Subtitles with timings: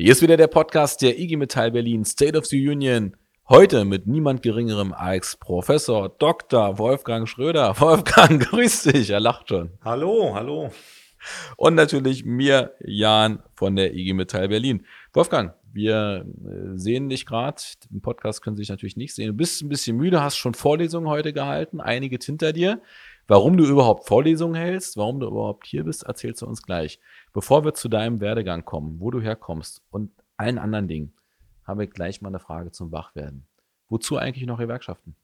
[0.00, 3.16] Hier ist wieder der Podcast der IG Metall Berlin State of the Union.
[3.48, 6.78] Heute mit niemand geringerem als Professor Dr.
[6.78, 7.74] Wolfgang Schröder.
[7.80, 9.10] Wolfgang, grüß dich.
[9.10, 9.70] Er lacht schon.
[9.84, 10.70] Hallo, hallo.
[11.56, 14.86] Und natürlich mir, Jan von der IG Metall Berlin.
[15.12, 17.60] Wolfgang, wir äh, sehen dich gerade.
[17.90, 19.26] Im Podcast können Sie sich natürlich nicht sehen.
[19.26, 22.80] Du bist ein bisschen müde, hast schon Vorlesungen heute gehalten, einige hinter dir.
[23.30, 26.98] Warum du überhaupt Vorlesungen hältst, warum du überhaupt hier bist, erzählst du uns gleich.
[27.34, 31.12] Bevor wir zu deinem Werdegang kommen, wo du herkommst und allen anderen Dingen,
[31.62, 33.46] haben wir gleich mal eine Frage zum Wachwerden.
[33.90, 35.14] Wozu eigentlich noch Gewerkschaften?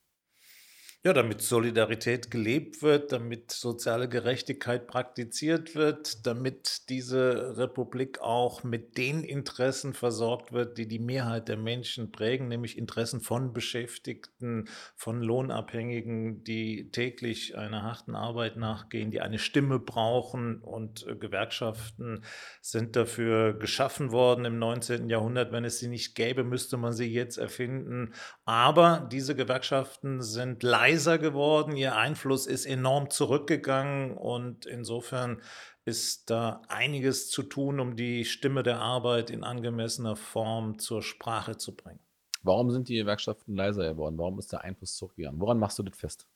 [1.06, 8.96] Ja, damit Solidarität gelebt wird, damit soziale Gerechtigkeit praktiziert wird, damit diese Republik auch mit
[8.96, 15.20] den Interessen versorgt wird, die die Mehrheit der Menschen prägen, nämlich Interessen von Beschäftigten, von
[15.20, 22.24] Lohnabhängigen, die täglich einer harten Arbeit nachgehen, die eine Stimme brauchen und äh, Gewerkschaften
[22.62, 25.10] sind dafür geschaffen worden im 19.
[25.10, 25.52] Jahrhundert.
[25.52, 28.14] Wenn es sie nicht gäbe, müsste man sie jetzt erfinden.
[28.46, 35.42] Aber diese Gewerkschaften sind leider leiser geworden, ihr Einfluss ist enorm zurückgegangen und insofern
[35.84, 41.56] ist da einiges zu tun, um die Stimme der Arbeit in angemessener Form zur Sprache
[41.56, 41.98] zu bringen.
[42.42, 44.16] Warum sind die Gewerkschaften leiser geworden?
[44.18, 45.40] Warum ist der Einfluss zurückgegangen?
[45.40, 46.26] Woran machst du das fest?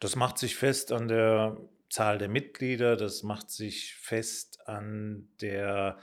[0.00, 1.58] Das macht sich fest an der
[1.90, 5.98] Zahl der Mitglieder, das macht sich fest an der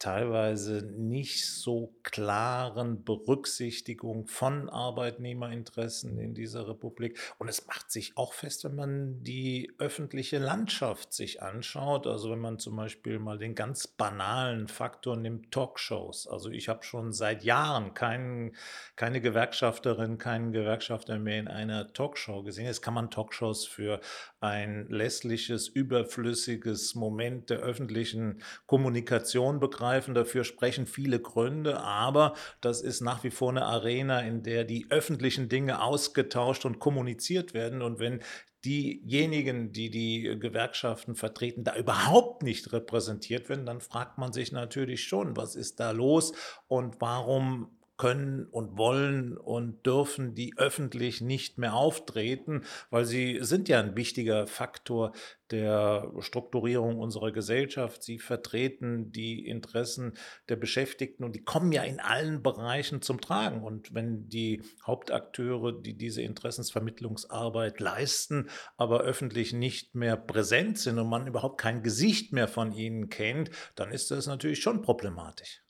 [0.00, 7.18] teilweise nicht so klaren Berücksichtigung von Arbeitnehmerinteressen in dieser Republik.
[7.38, 12.06] Und es macht sich auch fest, wenn man die öffentliche Landschaft sich anschaut.
[12.06, 16.26] Also wenn man zum Beispiel mal den ganz banalen Faktor nimmt, Talkshows.
[16.26, 18.56] Also ich habe schon seit Jahren kein,
[18.96, 22.64] keine Gewerkschafterin, keinen Gewerkschafter mehr in einer Talkshow gesehen.
[22.64, 24.00] Jetzt kann man Talkshows für
[24.40, 30.14] ein lässliches, überflüssiges Moment der öffentlichen Kommunikation begreifen ergreifen.
[30.14, 34.86] Dafür sprechen viele Gründe, aber das ist nach wie vor eine Arena, in der die
[34.90, 37.82] öffentlichen Dinge ausgetauscht und kommuniziert werden.
[37.82, 38.20] Und wenn
[38.64, 45.04] diejenigen, die die Gewerkschaften vertreten, da überhaupt nicht repräsentiert werden, dann fragt man sich natürlich
[45.04, 46.32] schon, was ist da los
[46.68, 53.68] und warum können und wollen und dürfen die öffentlich nicht mehr auftreten, weil sie sind
[53.68, 55.12] ja ein wichtiger Faktor
[55.50, 58.02] der Strukturierung unserer Gesellschaft.
[58.02, 60.14] Sie vertreten die Interessen
[60.48, 63.62] der Beschäftigten und die kommen ja in allen Bereichen zum Tragen.
[63.62, 71.10] Und wenn die Hauptakteure, die diese Interessensvermittlungsarbeit leisten, aber öffentlich nicht mehr präsent sind und
[71.10, 75.60] man überhaupt kein Gesicht mehr von ihnen kennt, dann ist das natürlich schon problematisch.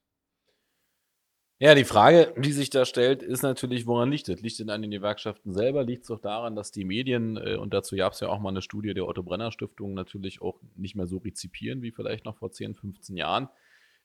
[1.63, 4.41] Ja, die Frage, die sich da stellt, ist natürlich, woran liegt es?
[4.41, 5.85] Liegt es an den Gewerkschaften selber?
[5.85, 8.49] Liegt es auch daran, dass die Medien, äh, und dazu gab es ja auch mal
[8.49, 12.39] eine Studie der Otto Brenner Stiftung, natürlich auch nicht mehr so rezipieren wie vielleicht noch
[12.39, 13.51] vor 10, 15 Jahren?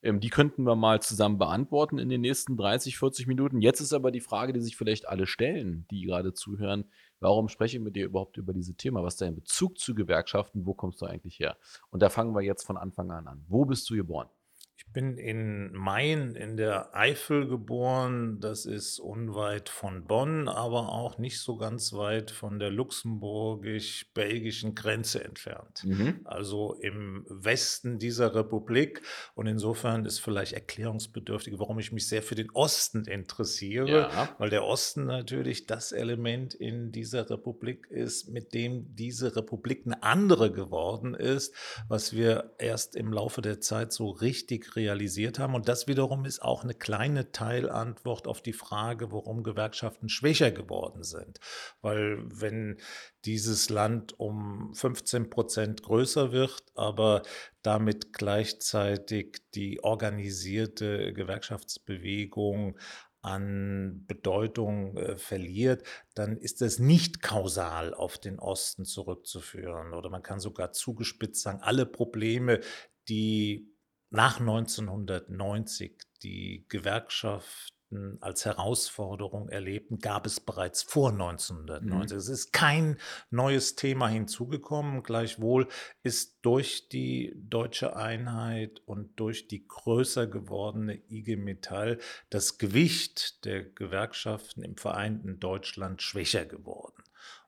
[0.02, 3.62] Ähm, die könnten wir mal zusammen beantworten in den nächsten 30, 40 Minuten.
[3.62, 6.84] Jetzt ist aber die Frage, die sich vielleicht alle stellen, die gerade zuhören.
[7.20, 9.02] Warum spreche ich mit dir überhaupt über dieses Thema?
[9.02, 10.66] Was ist dein Bezug zu Gewerkschaften?
[10.66, 11.56] Wo kommst du eigentlich her?
[11.88, 13.46] Und da fangen wir jetzt von Anfang an an.
[13.48, 14.28] Wo bist du geboren?
[14.96, 18.40] Ich bin in Main in der Eifel geboren.
[18.40, 25.22] Das ist unweit von Bonn, aber auch nicht so ganz weit von der luxemburgisch-belgischen Grenze
[25.22, 25.84] entfernt.
[25.84, 26.20] Mhm.
[26.24, 29.02] Also im Westen dieser Republik.
[29.34, 34.34] Und insofern ist vielleicht erklärungsbedürftig, warum ich mich sehr für den Osten interessiere, ja.
[34.38, 40.02] weil der Osten natürlich das Element in dieser Republik ist, mit dem diese Republik eine
[40.02, 41.54] andere geworden ist,
[41.86, 45.54] was wir erst im Laufe der Zeit so richtig realisiert haben.
[45.54, 51.02] Und das wiederum ist auch eine kleine Teilantwort auf die Frage, warum Gewerkschaften schwächer geworden
[51.02, 51.40] sind.
[51.82, 52.78] Weil wenn
[53.24, 57.22] dieses Land um 15 Prozent größer wird, aber
[57.62, 62.78] damit gleichzeitig die organisierte Gewerkschaftsbewegung
[63.22, 65.82] an Bedeutung äh, verliert,
[66.14, 69.94] dann ist das nicht kausal auf den Osten zurückzuführen.
[69.94, 72.60] Oder man kann sogar zugespitzt sagen, alle Probleme,
[73.08, 73.75] die
[74.16, 75.92] nach 1990
[76.22, 82.14] die Gewerkschaften als Herausforderung erlebten, gab es bereits vor 1990.
[82.14, 82.18] Mhm.
[82.18, 82.96] Es ist kein
[83.30, 85.02] neues Thema hinzugekommen.
[85.02, 85.68] Gleichwohl
[86.02, 91.98] ist durch die deutsche Einheit und durch die größer gewordene IG Metall
[92.30, 96.95] das Gewicht der Gewerkschaften im vereinten Deutschland schwächer geworden.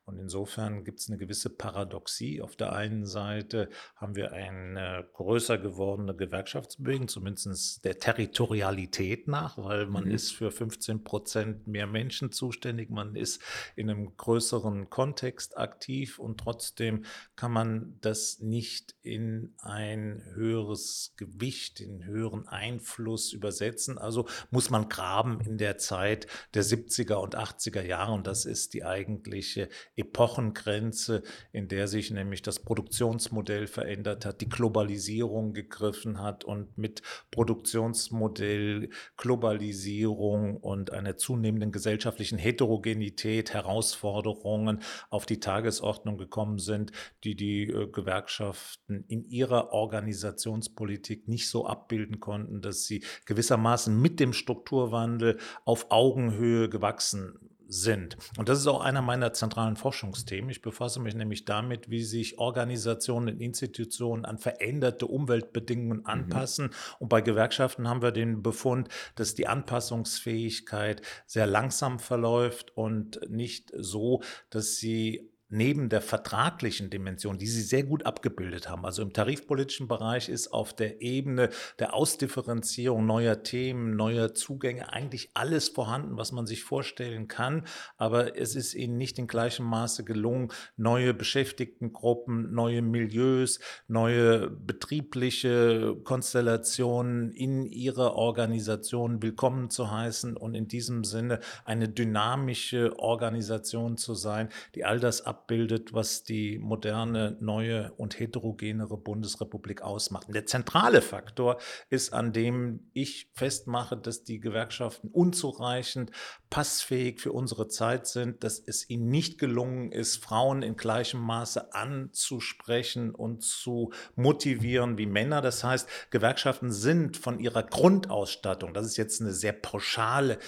[0.09, 2.41] Und insofern gibt es eine gewisse Paradoxie.
[2.41, 9.85] Auf der einen Seite haben wir eine größer gewordene Gewerkschaftsbewegung, zumindest der Territorialität nach, weil
[9.85, 10.11] man mhm.
[10.11, 13.39] ist für 15 Prozent mehr Menschen zuständig, man ist
[13.75, 21.81] in einem größeren Kontext aktiv und trotzdem kann man das nicht in ein höheres Gewicht,
[21.81, 23.99] in höheren Einfluss übersetzen.
[23.99, 26.25] Also muss man graben in der Zeit
[26.55, 32.41] der 70er und 80er Jahre und das ist die eigentliche Epochengrenze, in der sich nämlich
[32.41, 37.01] das Produktionsmodell verändert hat, die Globalisierung gegriffen hat und mit
[37.31, 46.91] Produktionsmodell, Globalisierung und einer zunehmenden gesellschaftlichen Heterogenität Herausforderungen auf die Tagesordnung gekommen sind,
[47.23, 54.19] die die äh, Gewerkschaften in ihrer Organisationspolitik nicht so abbilden konnten, dass sie gewissermaßen mit
[54.19, 57.37] dem Strukturwandel auf Augenhöhe gewachsen
[57.69, 58.17] sind.
[58.37, 60.49] Und das ist auch einer meiner zentralen Forschungsthemen.
[60.49, 66.05] Ich befasse mich nämlich damit, wie sich Organisationen und Institutionen an veränderte Umweltbedingungen mhm.
[66.05, 66.65] anpassen.
[66.65, 66.71] Mhm.
[66.97, 73.71] Und bei Gewerkschaften haben wir den Befund, dass die Anpassungsfähigkeit sehr langsam verläuft und nicht
[73.77, 79.13] so, dass sie neben der vertraglichen Dimension, die Sie sehr gut abgebildet haben, also im
[79.13, 81.49] tarifpolitischen Bereich ist auf der Ebene
[81.79, 87.65] der Ausdifferenzierung neuer Themen, neuer Zugänge eigentlich alles vorhanden, was man sich vorstellen kann.
[87.97, 95.95] Aber es ist Ihnen nicht in gleichem Maße gelungen, neue Beschäftigtengruppen, neue Milieus, neue betriebliche
[96.03, 104.13] Konstellationen in Ihrer Organisation willkommen zu heißen und in diesem Sinne eine dynamische Organisation zu
[104.13, 110.27] sein, die all das ab abbildet, was die moderne, neue und heterogenere Bundesrepublik ausmacht.
[110.27, 111.59] Und der zentrale Faktor
[111.89, 116.11] ist, an dem ich festmache, dass die Gewerkschaften unzureichend
[116.49, 121.73] passfähig für unsere Zeit sind, dass es ihnen nicht gelungen ist, Frauen in gleichem Maße
[121.73, 125.41] anzusprechen und zu motivieren wie Männer.
[125.41, 130.39] Das heißt, Gewerkschaften sind von ihrer Grundausstattung, das ist jetzt eine sehr pauschale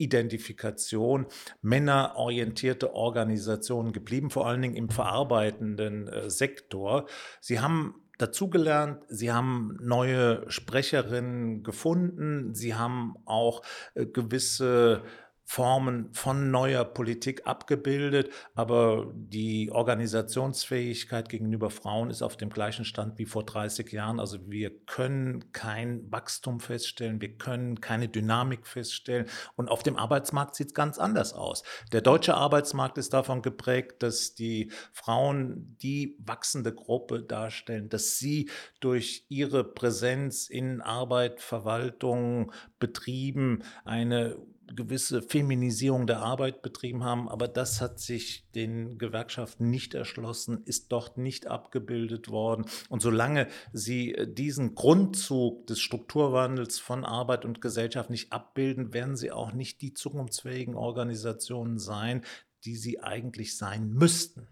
[0.00, 1.26] Identifikation
[1.62, 7.06] männerorientierte Organisationen geblieben, vor allen Dingen im verarbeitenden äh, Sektor.
[7.40, 13.62] Sie haben dazugelernt, sie haben neue Sprecherinnen gefunden, sie haben auch
[13.94, 15.02] äh, gewisse
[15.50, 23.18] Formen von neuer Politik abgebildet, aber die Organisationsfähigkeit gegenüber Frauen ist auf dem gleichen Stand
[23.18, 24.20] wie vor 30 Jahren.
[24.20, 29.26] Also wir können kein Wachstum feststellen, wir können keine Dynamik feststellen
[29.56, 31.64] und auf dem Arbeitsmarkt sieht es ganz anders aus.
[31.90, 38.48] Der deutsche Arbeitsmarkt ist davon geprägt, dass die Frauen die wachsende Gruppe darstellen, dass sie
[38.78, 44.36] durch ihre Präsenz in Arbeit, Verwaltung, Betrieben eine
[44.74, 50.92] gewisse Feminisierung der Arbeit betrieben haben, aber das hat sich den Gewerkschaften nicht erschlossen, ist
[50.92, 52.66] dort nicht abgebildet worden.
[52.88, 59.16] Und solange sie äh, diesen Grundzug des Strukturwandels von Arbeit und Gesellschaft nicht abbilden, werden
[59.16, 62.22] sie auch nicht die zukunftsfähigen Organisationen sein,
[62.64, 64.48] die sie eigentlich sein müssten.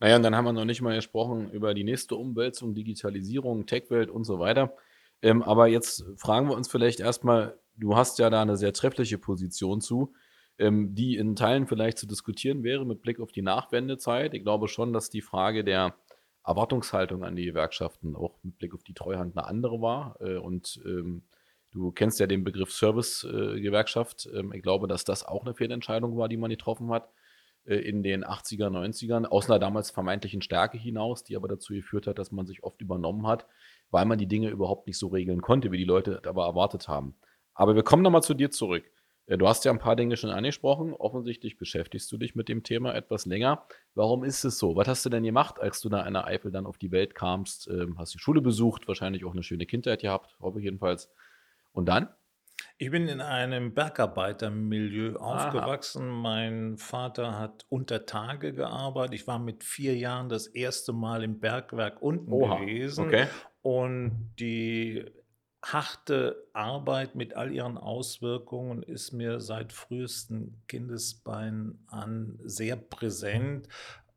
[0.00, 4.10] Naja, und dann haben wir noch nicht mal gesprochen über die nächste Umwälzung, Digitalisierung, Tech-Welt
[4.10, 4.74] und so weiter.
[5.22, 9.18] Ähm, aber jetzt fragen wir uns vielleicht erstmal, du hast ja da eine sehr treffliche
[9.18, 10.12] Position zu,
[10.58, 14.34] ähm, die in Teilen vielleicht zu diskutieren wäre mit Blick auf die Nachwendezeit.
[14.34, 15.94] Ich glaube schon, dass die Frage der
[16.44, 20.16] Erwartungshaltung an die Gewerkschaften auch mit Blick auf die Treuhand eine andere war.
[20.20, 21.22] Äh, und ähm,
[21.72, 24.26] du kennst ja den Begriff Service-Gewerkschaft.
[24.26, 27.08] Äh, ähm, ich glaube, dass das auch eine Fehlentscheidung war, die man getroffen hat
[27.64, 32.06] äh, in den 80er, 90ern, aus einer damals vermeintlichen Stärke hinaus, die aber dazu geführt
[32.06, 33.46] hat, dass man sich oft übernommen hat,
[33.90, 37.16] weil man die Dinge überhaupt nicht so regeln konnte, wie die Leute aber erwartet haben.
[37.54, 38.84] Aber wir kommen nochmal zu dir zurück.
[39.26, 40.92] Äh, du hast ja ein paar Dinge schon angesprochen.
[40.94, 43.66] Offensichtlich beschäftigst du dich mit dem Thema etwas länger.
[43.94, 44.76] Warum ist es so?
[44.76, 47.14] Was hast du denn gemacht, als du da in der Eifel dann auf die Welt
[47.14, 47.68] kamst?
[47.68, 51.10] Ähm, hast die Schule besucht, wahrscheinlich auch eine schöne Kindheit gehabt, hoffe ich jedenfalls.
[51.72, 52.08] Und dann?
[52.76, 56.08] Ich bin in einem Bergarbeitermilieu aufgewachsen.
[56.08, 56.20] Aha.
[56.20, 59.14] Mein Vater hat unter Tage gearbeitet.
[59.14, 62.58] Ich war mit vier Jahren das erste Mal im Bergwerk unten Oha.
[62.58, 63.06] gewesen.
[63.06, 63.26] Okay.
[63.62, 65.04] Und die
[65.72, 73.68] harte Arbeit mit all ihren Auswirkungen ist mir seit frühesten Kindesbeinen an sehr präsent.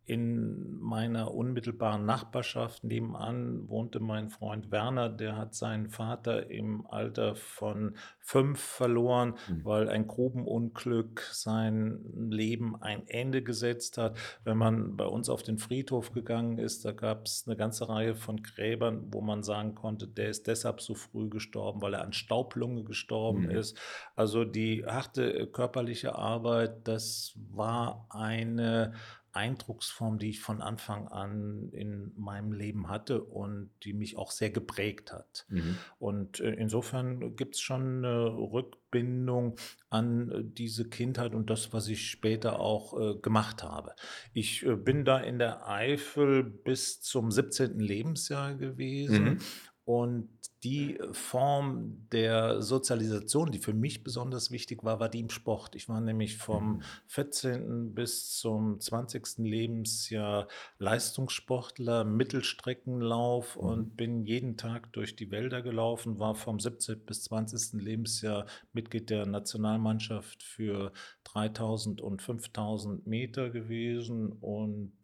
[0.08, 7.36] In meiner unmittelbaren Nachbarschaft nebenan wohnte mein Freund Werner, der hat seinen Vater im Alter
[7.36, 9.66] von fünf verloren, mhm.
[9.66, 14.18] weil ein Grubenunglück sein Leben ein Ende gesetzt hat.
[14.46, 18.16] Wenn man bei uns auf den Friedhof gegangen ist, da gab es eine ganze Reihe
[18.16, 22.14] von Gräbern, wo man sagen konnte, der ist deshalb so früh gestorben, weil er an
[22.14, 23.52] Staublunge gestorben mhm.
[23.52, 23.78] ist.
[24.16, 28.94] Also die harte körperliche Arbeit, das war eine
[29.38, 34.50] Eindrucksform, die ich von Anfang an in meinem Leben hatte und die mich auch sehr
[34.50, 35.46] geprägt hat.
[35.50, 35.78] Mhm.
[36.00, 39.56] Und äh, insofern gibt es schon eine Rückbindung
[39.92, 43.94] an äh, diese Kindheit und das, was ich später auch äh, gemacht habe.
[44.34, 47.80] Ich bin da in der Eifel bis zum 17.
[47.80, 49.40] Lebensjahr gewesen mhm.
[49.88, 50.28] Und
[50.66, 55.76] die Form der Sozialisation, die für mich besonders wichtig war, war die im Sport.
[55.76, 57.86] Ich war nämlich vom 14.
[57.86, 57.96] Mhm.
[57.96, 59.38] bis zum 20.
[59.38, 63.62] Lebensjahr Leistungssportler, Mittelstreckenlauf mhm.
[63.62, 67.06] und bin jeden Tag durch die Wälder gelaufen, war vom 17.
[67.06, 67.82] bis 20.
[67.82, 70.92] Lebensjahr Mitglied der Nationalmannschaft für
[71.24, 75.00] 3000 und 5000 Meter gewesen und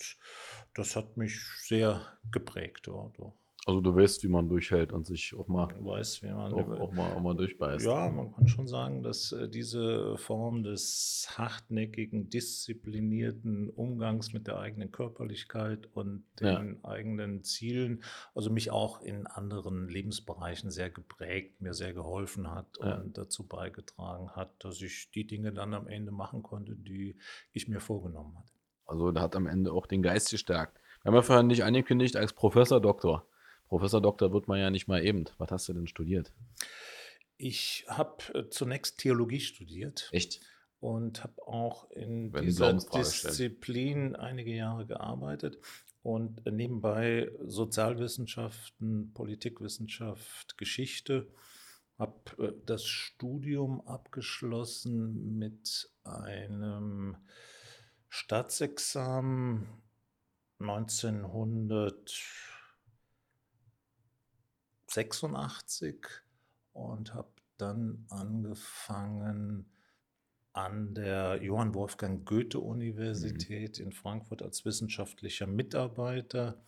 [0.74, 2.02] das hat mich sehr
[2.34, 2.88] geprägt.
[2.88, 3.43] Ja, doch.
[3.66, 6.92] Also du weißt, wie man durchhält und sich auch mal, weiß, wie man auch, auch,
[6.92, 7.86] mal, auch mal durchbeißt.
[7.86, 14.60] Ja, man kann schon sagen, dass äh, diese Form des hartnäckigen, disziplinierten Umgangs mit der
[14.60, 16.90] eigenen Körperlichkeit und den ja.
[16.90, 18.04] eigenen Zielen,
[18.36, 22.96] also mich auch in anderen Lebensbereichen sehr geprägt, mir sehr geholfen hat ja.
[22.96, 27.16] und dazu beigetragen hat, dass ich die Dinge dann am Ende machen konnte, die
[27.54, 28.52] ich mir vorgenommen hatte.
[28.86, 30.82] Also da hat am Ende auch den Geist gestärkt.
[31.02, 33.26] Wir haben ja vorhin nicht angekündigt als Professor Doktor.
[33.68, 35.26] Professor Doktor wird man ja nicht mal eben.
[35.38, 36.32] Was hast du denn studiert?
[37.38, 40.10] Ich habe äh, zunächst Theologie studiert.
[40.12, 40.42] Echt?
[40.80, 44.16] Und habe auch in Wenn dieser Disziplin stellen.
[44.16, 45.58] einige Jahre gearbeitet
[46.04, 51.28] und nebenbei Sozialwissenschaften, Politikwissenschaft, Geschichte.
[51.98, 57.18] Habe äh, das Studium abgeschlossen mit einem
[58.10, 59.68] Staatsexamen
[60.60, 62.14] 1900.
[64.94, 66.08] 86
[66.74, 69.70] und habe dann angefangen
[70.54, 73.86] an der Johann Wolfgang Goethe Universität mhm.
[73.86, 76.62] in Frankfurt als wissenschaftlicher Mitarbeiter.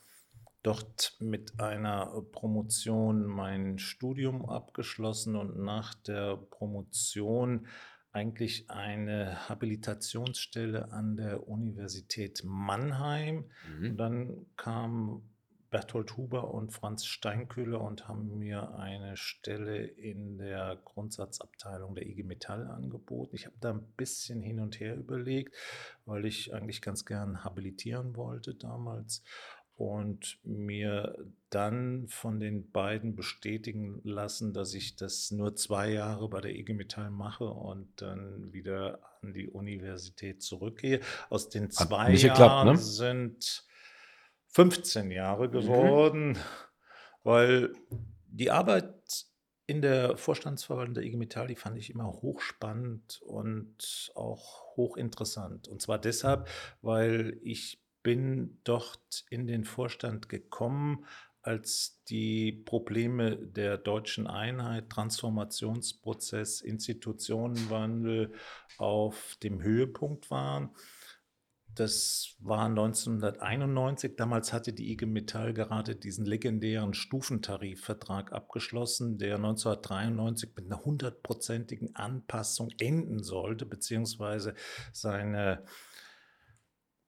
[0.63, 7.67] Dort mit einer Promotion mein Studium abgeschlossen und nach der Promotion
[8.11, 13.45] eigentlich eine Habilitationsstelle an der Universität Mannheim.
[13.77, 13.91] Mhm.
[13.91, 15.21] Und dann kam
[15.75, 22.23] Berthold Huber und Franz Steinköhler und haben mir eine Stelle in der Grundsatzabteilung der IG
[22.23, 23.35] Metall angeboten.
[23.35, 25.53] Ich habe da ein bisschen hin und her überlegt,
[26.05, 29.21] weil ich eigentlich ganz gern habilitieren wollte damals
[29.75, 31.17] und mir
[31.49, 36.73] dann von den beiden bestätigen lassen, dass ich das nur zwei Jahre bei der IG
[36.73, 41.01] Metall mache und dann wieder an die Universität zurückgehe.
[41.29, 42.77] Aus den zwei Jahren geklappt, ne?
[42.77, 43.65] sind
[44.55, 45.51] 15 Jahre mhm.
[45.51, 46.37] geworden, mhm.
[47.23, 47.73] weil
[48.27, 48.93] die Arbeit
[49.67, 55.67] in der Vorstandsverwaltung der IG Metall, die fand ich immer hochspannend und auch hochinteressant.
[55.67, 56.47] Und zwar deshalb,
[56.81, 61.05] weil ich bin dort in den Vorstand gekommen,
[61.41, 68.31] als die Probleme der deutschen Einheit, Transformationsprozess, Institutionenwandel
[68.77, 70.69] auf dem Höhepunkt waren.
[71.75, 74.15] Das war 1991.
[74.15, 81.93] Damals hatte die IG Metall gerade diesen legendären Stufentarifvertrag abgeschlossen, der 1993 mit einer hundertprozentigen
[81.95, 84.55] Anpassung enden sollte, beziehungsweise
[84.93, 85.65] seine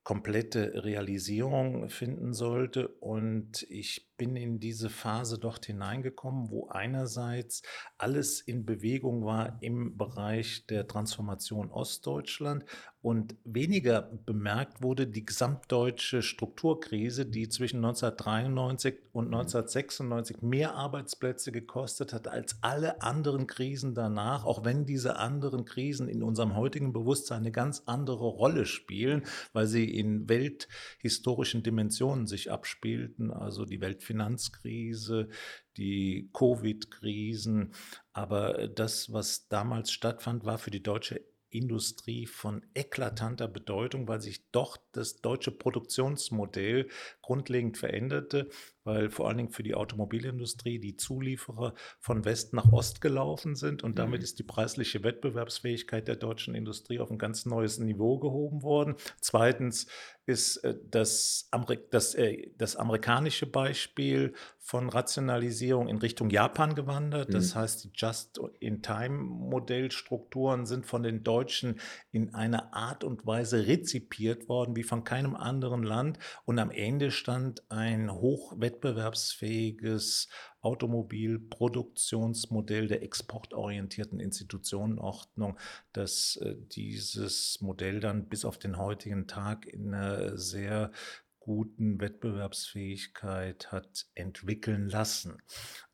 [0.04, 2.90] komplette Realisierung finden sollte.
[2.90, 7.62] Und ich bin in diese Phase dort hineingekommen, wo einerseits
[7.98, 12.66] alles in Bewegung war im Bereich der Transformation Ostdeutschland
[13.08, 22.12] und weniger bemerkt wurde die gesamtdeutsche Strukturkrise, die zwischen 1993 und 1996 mehr Arbeitsplätze gekostet
[22.12, 27.38] hat als alle anderen Krisen danach, auch wenn diese anderen Krisen in unserem heutigen Bewusstsein
[27.38, 34.04] eine ganz andere Rolle spielen, weil sie in welthistorischen Dimensionen sich abspielten, also die Welt
[34.08, 35.30] Finanzkrise,
[35.78, 37.74] die Covid-Krisen.
[38.14, 44.50] Aber das, was damals stattfand, war für die deutsche Industrie von eklatanter Bedeutung, weil sich
[44.52, 46.90] doch das deutsche Produktionsmodell
[47.22, 48.50] grundlegend veränderte,
[48.88, 53.84] weil vor allen Dingen für die Automobilindustrie die Zulieferer von West nach Ost gelaufen sind
[53.84, 54.24] und damit mhm.
[54.24, 58.96] ist die preisliche Wettbewerbsfähigkeit der deutschen Industrie auf ein ganz neues Niveau gehoben worden.
[59.22, 59.86] Zweitens
[60.28, 67.34] ist äh, das, Amerik das, äh, das amerikanische Beispiel von Rationalisierung in Richtung Japan gewandert.
[67.34, 67.60] Das mhm.
[67.60, 71.80] heißt, die Just-in-Time-Modellstrukturen sind von den Deutschen
[72.12, 76.20] in einer Art und Weise rezipiert worden wie von keinem anderen Land.
[76.44, 78.77] Und am Ende stand ein hochwettbewerbsfähiges
[80.62, 85.60] Automobilproduktionsmodell der exportorientierten Institutionenordnung,
[85.94, 90.92] dass äh, dieses Modell dann bis auf den heutigen Tag in einer sehr
[91.40, 95.38] guten Wettbewerbsfähigkeit hat entwickeln lassen.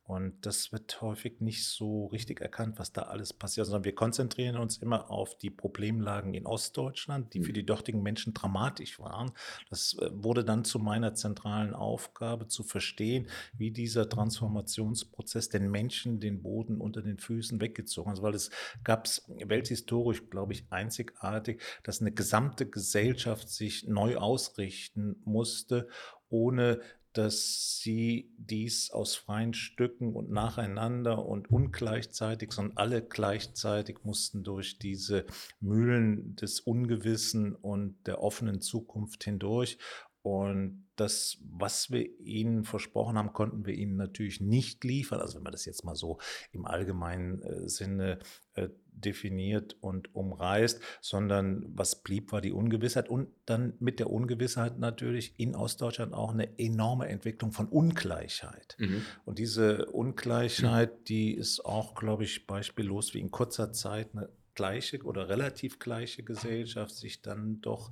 [0.06, 4.58] Und das wird häufig nicht so richtig erkannt, was da alles passiert, sondern wir konzentrieren
[4.58, 7.54] uns immer auf die Problemlagen in Ostdeutschland, die für mhm.
[7.54, 9.32] die dortigen Menschen dramatisch waren.
[9.70, 16.20] Das äh, wurde dann zu meiner zentralen Aufgabe, zu verstehen, wie dieser Transformationsprozess den Menschen
[16.20, 18.20] den Boden unter den Füßen weggezogen hat.
[18.20, 18.50] Weil es
[18.82, 25.88] gab es welthistorisch, glaube ich, einzigartig, dass eine gesamte Gesellschaft sich neu ausrichten musste,
[26.28, 26.80] ohne
[27.14, 34.78] dass sie dies aus freien Stücken und nacheinander und ungleichzeitig, sondern alle gleichzeitig mussten durch
[34.78, 35.24] diese
[35.60, 39.78] Mühlen des Ungewissen und der offenen Zukunft hindurch.
[40.22, 45.20] Und das, was wir ihnen versprochen haben, konnten wir ihnen natürlich nicht liefern.
[45.20, 46.18] Also wenn man das jetzt mal so
[46.50, 48.18] im allgemeinen äh, Sinne
[48.54, 54.78] äh, definiert und umreißt, sondern was blieb, war die Ungewissheit und dann mit der Ungewissheit
[54.78, 58.76] natürlich in Ostdeutschland auch eine enorme Entwicklung von Ungleichheit.
[58.78, 59.02] Mhm.
[59.24, 65.02] Und diese Ungleichheit, die ist auch, glaube ich, beispiellos wie in kurzer Zeit eine gleiche
[65.02, 67.90] oder relativ gleiche Gesellschaft sich dann doch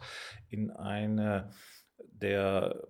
[0.48, 1.50] in eine
[1.98, 2.88] der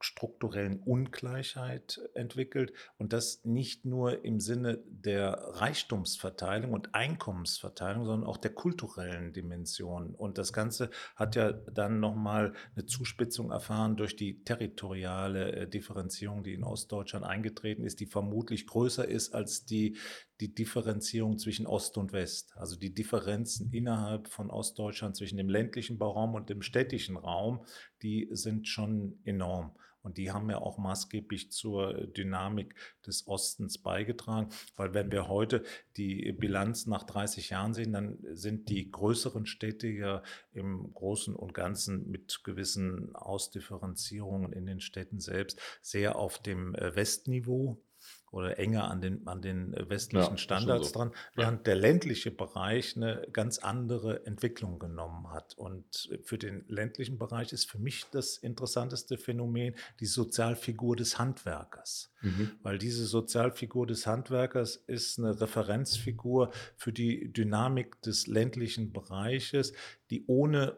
[0.00, 8.38] strukturellen Ungleichheit entwickelt und das nicht nur im Sinne der Reichtumsverteilung und Einkommensverteilung, sondern auch
[8.38, 10.14] der kulturellen Dimension.
[10.14, 16.42] Und das Ganze hat ja dann nochmal eine Zuspitzung erfahren durch die territoriale äh, Differenzierung,
[16.42, 19.98] die in Ostdeutschland eingetreten ist, die vermutlich größer ist als die,
[20.40, 22.52] die Differenzierung zwischen Ost und West.
[22.56, 27.64] Also die Differenzen innerhalb von Ostdeutschland zwischen dem ländlichen Bauraum und dem städtischen Raum,
[28.02, 29.74] die sind schon enorm.
[30.02, 32.74] Und die haben ja auch maßgeblich zur Dynamik
[33.06, 35.62] des Ostens beigetragen, weil wenn wir heute
[35.96, 41.54] die Bilanz nach 30 Jahren sehen, dann sind die größeren Städte ja im Großen und
[41.54, 47.82] Ganzen mit gewissen Ausdifferenzierungen in den Städten selbst sehr auf dem äh, Westniveau
[48.30, 50.98] oder enger an den, an den westlichen ja, Standards so.
[50.98, 51.62] dran, während ja.
[51.64, 55.54] der ländliche Bereich eine ganz andere Entwicklung genommen hat.
[55.54, 62.12] Und für den ländlichen Bereich ist für mich das interessanteste Phänomen die Sozialfigur des Handwerkers.
[62.20, 62.52] Mhm.
[62.62, 69.72] Weil diese Sozialfigur des Handwerkers ist eine Referenzfigur für die Dynamik des ländlichen Bereiches,
[70.10, 70.76] die ohne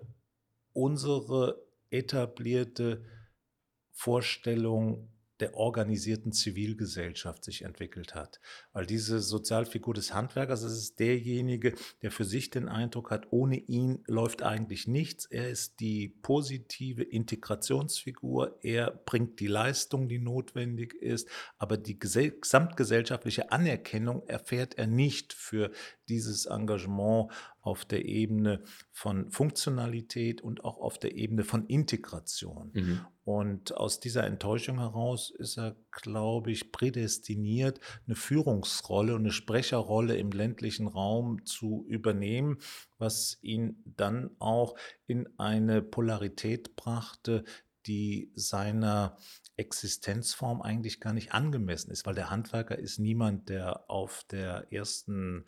[0.72, 3.04] unsere etablierte
[3.90, 8.40] Vorstellung der organisierten Zivilgesellschaft sich entwickelt hat.
[8.72, 13.56] Weil diese Sozialfigur des Handwerkers, das ist derjenige, der für sich den Eindruck hat, ohne
[13.56, 15.26] ihn läuft eigentlich nichts.
[15.26, 23.50] Er ist die positive Integrationsfigur, er bringt die Leistung, die notwendig ist, aber die gesamtgesellschaftliche
[23.50, 25.70] Anerkennung erfährt er nicht für
[26.12, 32.70] dieses Engagement auf der Ebene von Funktionalität und auch auf der Ebene von Integration.
[32.74, 33.00] Mhm.
[33.24, 40.16] Und aus dieser Enttäuschung heraus ist er, glaube ich, prädestiniert, eine Führungsrolle und eine Sprecherrolle
[40.16, 42.58] im ländlichen Raum zu übernehmen,
[42.98, 47.44] was ihn dann auch in eine Polarität brachte,
[47.86, 49.16] die seiner
[49.56, 55.46] Existenzform eigentlich gar nicht angemessen ist, weil der Handwerker ist niemand, der auf der ersten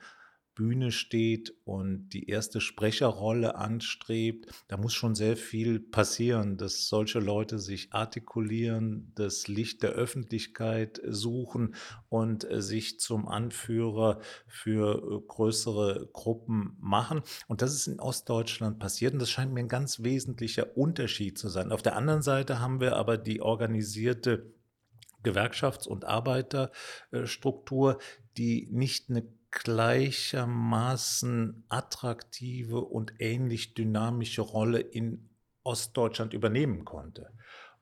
[0.55, 7.19] Bühne steht und die erste Sprecherrolle anstrebt, da muss schon sehr viel passieren, dass solche
[7.19, 11.75] Leute sich artikulieren, das Licht der Öffentlichkeit suchen
[12.09, 17.23] und äh, sich zum Anführer für äh, größere Gruppen machen.
[17.49, 21.49] Und das ist in Ostdeutschland passiert und das scheint mir ein ganz wesentlicher Unterschied zu
[21.49, 21.73] sein.
[21.73, 24.55] Auf der anderen Seite haben wir aber die organisierte
[25.25, 27.99] Gewerkschafts- und Arbeiterstruktur,
[28.37, 29.27] die nicht eine
[29.63, 35.29] gleichermaßen attraktive und ähnlich dynamische Rolle in
[35.63, 37.31] Ostdeutschland übernehmen konnte.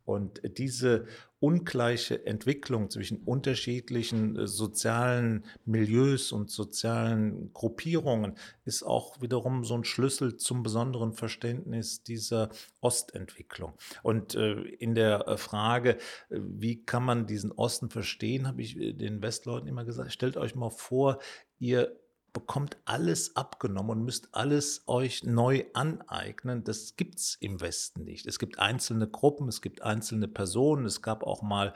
[0.05, 1.07] Und diese
[1.39, 9.85] ungleiche Entwicklung zwischen unterschiedlichen äh, sozialen Milieus und sozialen Gruppierungen ist auch wiederum so ein
[9.85, 13.75] Schlüssel zum besonderen Verständnis dieser Ostentwicklung.
[14.03, 15.99] Und äh, in der äh, Frage,
[16.31, 20.71] wie kann man diesen Osten verstehen, habe ich den Westleuten immer gesagt, stellt euch mal
[20.71, 21.19] vor,
[21.63, 21.97] ihr
[22.33, 26.65] bekommt alles abgenommen und müsst alles euch neu aneignen.
[26.65, 28.27] Das gibt es im Westen nicht.
[28.27, 31.73] Es gibt einzelne Gruppen, es gibt einzelne Personen, es gab auch mal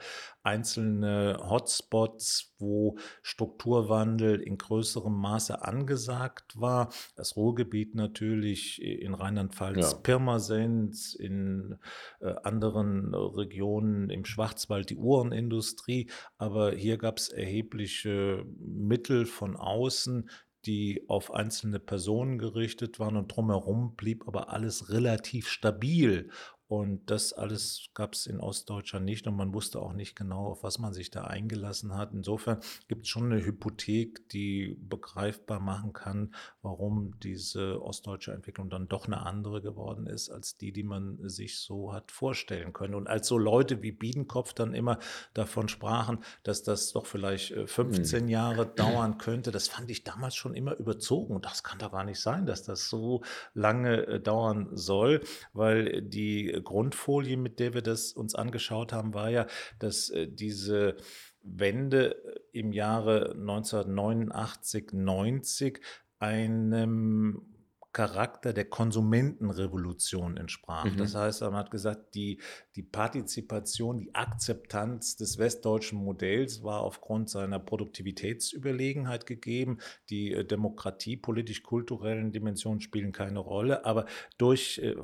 [0.47, 6.89] einzelne Hotspots, wo Strukturwandel in größerem Maße angesagt war.
[7.17, 9.97] Das Ruhrgebiet natürlich in Rheinland-Pfalz, ja.
[9.97, 11.77] Pirmasens, in
[12.21, 16.09] äh, anderen Regionen im Schwarzwald die Uhrenindustrie.
[16.37, 20.29] Aber hier gab es erhebliche Mittel von außen,
[20.65, 26.29] die auf einzelne Personen gerichtet waren und drumherum blieb aber alles relativ stabil.
[26.67, 30.63] Und das alles gab es in Ostdeutschland nicht und man wusste auch nicht genau, auf
[30.63, 32.11] was man sich da eingelassen hat.
[32.13, 38.89] Insofern gibt es schon eine Hypothek, die begreifbar machen kann, warum diese ostdeutsche Entwicklung dann
[38.89, 42.95] doch eine andere geworden ist, als die, die man sich so hat vorstellen können.
[42.95, 44.99] Und als so Leute wie Biedenkopf dann immer
[45.33, 48.29] davon sprachen, dass das doch vielleicht 15 mhm.
[48.29, 51.33] Jahre dauern könnte, das fand ich damals schon immer überzogen.
[51.33, 55.21] Und das kann doch gar nicht sein, dass das so lange äh, dauern soll,
[55.53, 59.47] weil die Grundfolie, mit der wir das uns angeschaut haben, war ja,
[59.79, 60.97] dass äh, diese
[61.41, 65.81] Wende äh, im Jahre 1989, 90
[66.19, 67.56] einem
[67.97, 70.85] Charakter der Konsumentenrevolution entsprach.
[70.85, 70.97] Mhm.
[70.97, 72.39] Das heißt, man hat gesagt, die,
[72.75, 79.79] die Partizipation, die Akzeptanz des westdeutschen Modells war aufgrund seiner Produktivitätsüberlegenheit gegeben.
[80.11, 84.05] Die äh, Demokratie, politisch-kulturellen Dimensionen spielen keine Rolle, aber
[84.37, 84.95] durch, äh,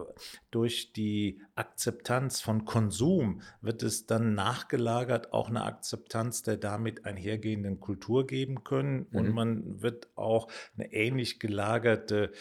[0.51, 7.79] durch die Akzeptanz von Konsum wird es dann nachgelagert auch eine Akzeptanz der damit einhergehenden
[7.79, 9.17] Kultur geben können mhm.
[9.17, 12.31] und man wird auch eine ähnlich gelagerte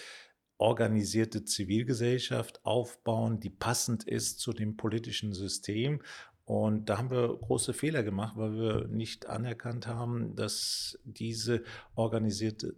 [0.62, 6.00] organisierte Zivilgesellschaft aufbauen, die passend ist zu dem politischen System.
[6.44, 11.64] Und da haben wir große Fehler gemacht, weil wir nicht anerkannt haben, dass diese
[11.96, 12.76] organisierte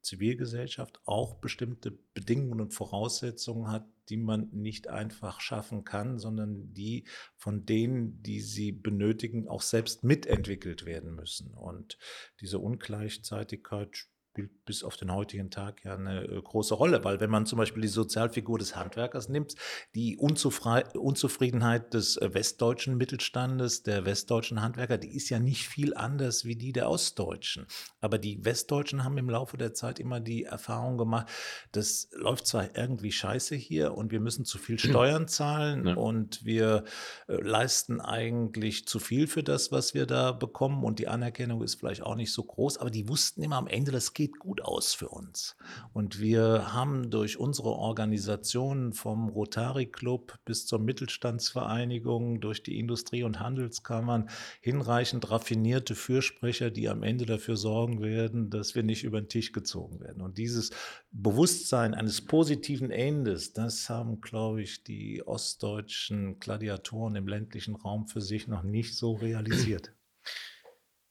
[0.00, 7.04] Zivilgesellschaft auch bestimmte Bedingungen und Voraussetzungen hat, die man nicht einfach schaffen kann, sondern die
[7.36, 11.52] von denen, die sie benötigen, auch selbst mitentwickelt werden müssen.
[11.52, 11.98] Und
[12.40, 14.06] diese Ungleichzeitigkeit
[14.38, 17.58] spielt bis auf den heutigen Tag ja eine äh, große Rolle, weil wenn man zum
[17.58, 19.54] Beispiel die Sozialfigur des Handwerkers nimmt,
[19.94, 26.44] die Unzufriedenheit des äh, westdeutschen Mittelstandes, der westdeutschen Handwerker, die ist ja nicht viel anders
[26.44, 27.66] wie die der Ostdeutschen.
[28.00, 31.28] Aber die Westdeutschen haben im Laufe der Zeit immer die Erfahrung gemacht,
[31.72, 35.94] das läuft zwar irgendwie scheiße hier und wir müssen zu viel Steuern zahlen ja.
[35.94, 36.84] und wir
[37.26, 41.76] äh, leisten eigentlich zu viel für das, was wir da bekommen und die Anerkennung ist
[41.76, 44.62] vielleicht auch nicht so groß, aber die wussten immer am Ende, das geht sieht gut
[44.62, 45.56] aus für uns.
[45.92, 53.22] Und wir haben durch unsere Organisationen vom Rotary Club bis zur Mittelstandsvereinigung, durch die Industrie-
[53.22, 54.28] und Handelskammern
[54.60, 59.52] hinreichend raffinierte Fürsprecher, die am Ende dafür sorgen werden, dass wir nicht über den Tisch
[59.52, 60.22] gezogen werden.
[60.22, 60.70] Und dieses
[61.10, 68.20] Bewusstsein eines positiven Endes, das haben, glaube ich, die ostdeutschen Gladiatoren im ländlichen Raum für
[68.20, 69.94] sich noch nicht so realisiert.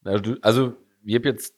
[0.03, 1.56] Also, also ich habe jetzt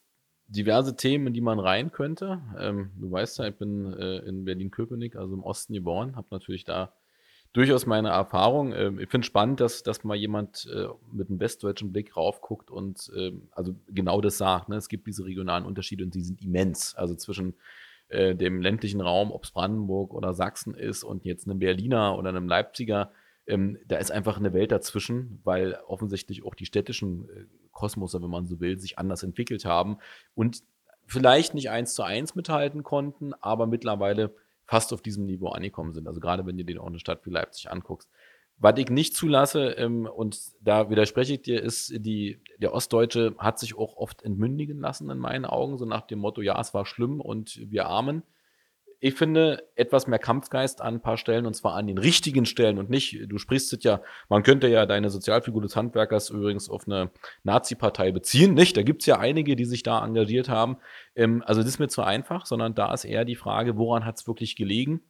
[0.50, 2.42] diverse Themen, in die man rein könnte.
[2.58, 6.64] Ähm, du weißt ja, ich bin äh, in Berlin-Köpenick, also im Osten geboren, habe natürlich
[6.64, 6.92] da
[7.52, 8.72] durchaus meine Erfahrung.
[8.72, 13.10] Ähm, ich finde spannend, dass, dass mal jemand äh, mit einem westdeutschen Blick raufguckt und
[13.16, 14.68] ähm, also genau das sagt.
[14.68, 14.76] Ne?
[14.76, 16.94] Es gibt diese regionalen Unterschiede und die sind immens.
[16.96, 17.54] Also zwischen
[18.08, 22.30] äh, dem ländlichen Raum, ob es Brandenburg oder Sachsen ist und jetzt einem Berliner oder
[22.30, 23.12] einem Leipziger,
[23.46, 27.28] ähm, da ist einfach eine Welt dazwischen, weil offensichtlich auch die städtischen
[27.80, 29.96] Kosmose, wenn man so will, sich anders entwickelt haben
[30.34, 30.62] und
[31.06, 34.34] vielleicht nicht eins zu eins mithalten konnten, aber mittlerweile
[34.66, 36.06] fast auf diesem Niveau angekommen sind.
[36.06, 38.08] Also gerade wenn du dir auch eine Stadt wie Leipzig anguckst.
[38.58, 43.58] Was ich nicht zulasse, ähm, und da widerspreche ich dir, ist, die, der Ostdeutsche hat
[43.58, 46.84] sich auch oft entmündigen lassen in meinen Augen, so nach dem Motto, ja, es war
[46.84, 48.22] schlimm und wir armen
[49.02, 52.78] ich finde, etwas mehr Kampfgeist an ein paar Stellen und zwar an den richtigen Stellen
[52.78, 56.86] und nicht, du sprichst es ja, man könnte ja deine Sozialfigur des Handwerkers übrigens auf
[56.86, 57.10] eine
[57.42, 58.76] Nazi-Partei beziehen, nicht?
[58.76, 60.76] Da gibt's ja einige, die sich da engagiert haben.
[61.16, 64.26] Ähm, also das ist mir zu einfach, sondern da ist eher die Frage, woran hat's
[64.26, 65.00] wirklich gelegen?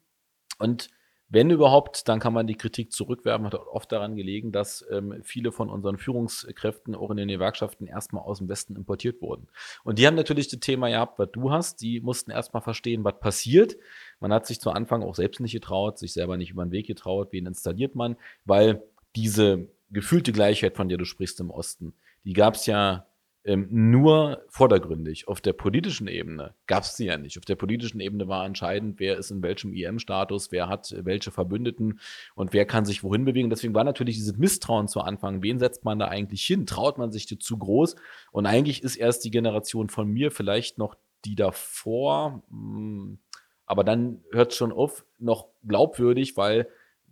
[0.59, 0.88] Und
[1.33, 5.53] wenn überhaupt, dann kann man die Kritik zurückwerfen, hat oft daran gelegen, dass ähm, viele
[5.53, 9.47] von unseren Führungskräften auch in den Gewerkschaften erstmal aus dem Westen importiert wurden.
[9.85, 11.83] Und die haben natürlich das Thema gehabt, was du hast.
[11.83, 13.77] Die mussten erstmal verstehen, was passiert.
[14.19, 16.88] Man hat sich zu Anfang auch selbst nicht getraut, sich selber nicht über den Weg
[16.88, 18.83] getraut, wen installiert man, weil
[19.14, 23.07] diese gefühlte Gleichheit, von der du sprichst im Osten, die gab es ja
[23.44, 25.26] ähm, nur vordergründig.
[25.29, 27.38] Auf der politischen Ebene gab es sie ja nicht.
[27.38, 32.00] Auf der politischen Ebene war entscheidend, wer ist in welchem IM-Status, wer hat welche Verbündeten
[32.35, 33.48] und wer kann sich wohin bewegen.
[33.48, 35.42] Deswegen war natürlich dieses Misstrauen zu Anfang.
[35.42, 36.66] Wen setzt man da eigentlich hin?
[36.66, 37.96] Traut man sich zu groß?
[38.31, 43.18] Und eigentlich ist erst die Generation von mir vielleicht noch die davor, hm,
[43.66, 46.66] aber dann hört es schon auf, noch glaubwürdig, weil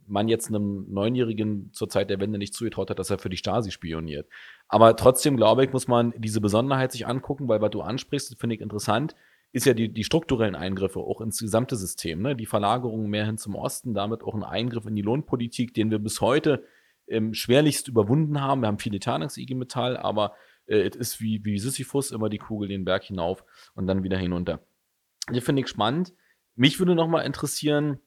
[0.09, 3.37] man jetzt einem Neunjährigen zur Zeit der Wende nicht zugetraut hat, dass er für die
[3.37, 4.29] Stasi spioniert.
[4.68, 8.57] Aber trotzdem, glaube ich, muss man diese Besonderheit sich angucken, weil was du ansprichst, finde
[8.57, 9.14] ich interessant,
[9.53, 12.23] ist ja die, die strukturellen Eingriffe auch ins gesamte System.
[12.23, 12.37] Ne?
[12.37, 15.99] Die Verlagerung mehr hin zum Osten, damit auch ein Eingriff in die Lohnpolitik, den wir
[15.99, 16.64] bis heute
[17.07, 18.61] ähm, schwerlichst überwunden haben.
[18.61, 20.35] Wir haben viele Tarnungs-IG Metall, aber
[20.66, 23.44] äh, es ist wie, wie Sisyphus immer die Kugel den Berg hinauf
[23.75, 24.61] und dann wieder hinunter.
[25.33, 26.12] Das finde ich spannend.
[26.55, 28.01] Mich würde noch mal interessieren,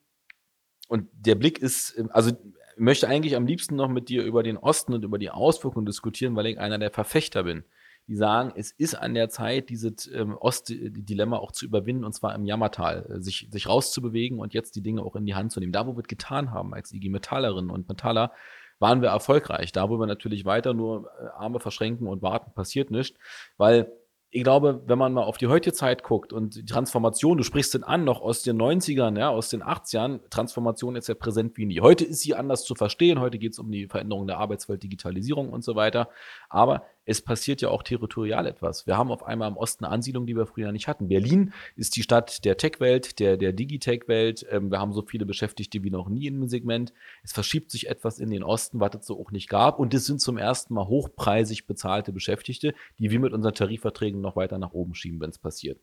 [0.92, 2.38] und der Blick ist, ähm, also ich
[2.78, 6.36] möchte eigentlich am liebsten noch mit dir über den Osten und über die Auswirkungen diskutieren,
[6.36, 7.64] weil ich einer der Verfechter bin
[8.08, 12.36] die sagen, es ist an der Zeit, dieses ähm, Ostdilemma auch zu überwinden, und zwar
[12.36, 15.60] im Jammertal, äh, sich, sich rauszubewegen und jetzt die Dinge auch in die Hand zu
[15.60, 15.72] nehmen.
[15.72, 18.34] Da, wo wir es getan haben, als IG Metallerinnen und Metaller,
[18.80, 19.72] waren wir erfolgreich.
[19.72, 23.18] Da, wo wir natürlich weiter nur äh, Arme verschränken und warten, passiert nichts,
[23.58, 23.92] weil
[24.34, 27.74] ich glaube, wenn man mal auf die heutige Zeit guckt und die Transformation, du sprichst
[27.74, 31.66] den an, noch aus den 90ern, ja, aus den 80ern, Transformation ist ja präsent wie
[31.66, 31.82] nie.
[31.82, 35.50] Heute ist sie anders zu verstehen, heute geht es um die Veränderung der Arbeitswelt, Digitalisierung
[35.50, 36.08] und so weiter.
[36.48, 38.88] Aber es passiert ja auch territorial etwas.
[38.88, 41.10] Wir haben auf einmal im Osten eine Ansiedlung, die wir früher nicht hatten.
[41.10, 44.48] Berlin ist die Stadt der Tech-Welt, der, der Digitech-Welt.
[44.50, 46.94] Ähm, wir haben so viele Beschäftigte wie noch nie in dem Segment.
[47.24, 49.78] Es verschiebt sich etwas in den Osten, was es so auch nicht gab.
[49.78, 54.36] Und es sind zum ersten Mal hochpreisig bezahlte Beschäftigte, die wir mit unseren Tarifverträgen noch
[54.36, 55.80] weiter nach oben schieben, wenn es passiert.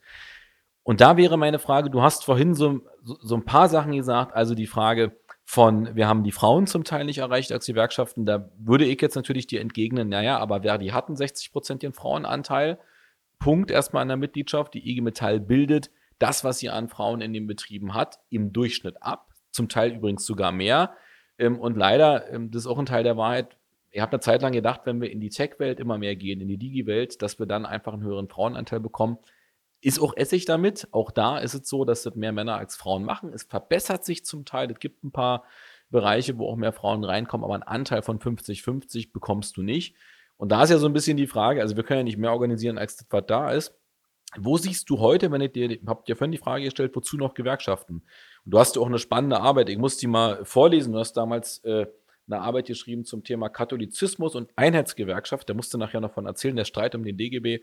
[0.83, 4.35] Und da wäre meine Frage, du hast vorhin so, so, so ein paar Sachen gesagt,
[4.35, 5.19] also die Frage,
[5.51, 8.27] von, wir haben die Frauen zum Teil nicht erreicht als Gewerkschaften.
[8.27, 12.79] Da würde ich jetzt natürlich dir entgegnen, naja, aber Verdi hatten 60 Prozent ihren Frauenanteil.
[13.39, 14.75] Punkt erstmal an der Mitgliedschaft.
[14.75, 19.03] Die IG Metall bildet das, was sie an Frauen in den Betrieben hat, im Durchschnitt
[19.03, 19.33] ab.
[19.51, 20.93] Zum Teil übrigens sogar mehr.
[21.39, 23.57] Ähm, und leider, ähm, das ist auch ein Teil der Wahrheit,
[23.91, 26.49] ich habe eine Zeit lang gedacht, wenn wir in die Tech-Welt immer mehr gehen, in
[26.49, 29.17] die Digi-Welt, dass wir dann einfach einen höheren Frauenanteil bekommen.
[29.81, 30.89] Ist auch Essig damit.
[30.91, 33.33] Auch da ist es so, dass das mehr Männer als Frauen machen.
[33.33, 34.71] Es verbessert sich zum Teil.
[34.71, 35.45] Es gibt ein paar
[35.91, 39.95] Bereiche, wo auch mehr Frauen reinkommen, aber einen Anteil von 50-50 bekommst du nicht.
[40.37, 42.33] Und da ist ja so ein bisschen die Frage, also wir können ja nicht mehr
[42.33, 43.75] organisieren, als das, was da ist.
[44.37, 47.35] Wo siehst du heute, wenn ich dir, habt dir vorhin die Frage gestellt, wozu noch
[47.35, 48.03] Gewerkschaften?
[48.45, 49.71] Und du hast ja auch eine spannende Arbeit.
[49.71, 50.93] Ich muss die mal vorlesen.
[50.93, 51.87] Du hast damals äh,
[52.27, 55.49] eine Arbeit geschrieben zum Thema Katholizismus und Einheitsgewerkschaft.
[55.49, 57.63] Da musste nachher noch von erzählen, der Streit um den DGB.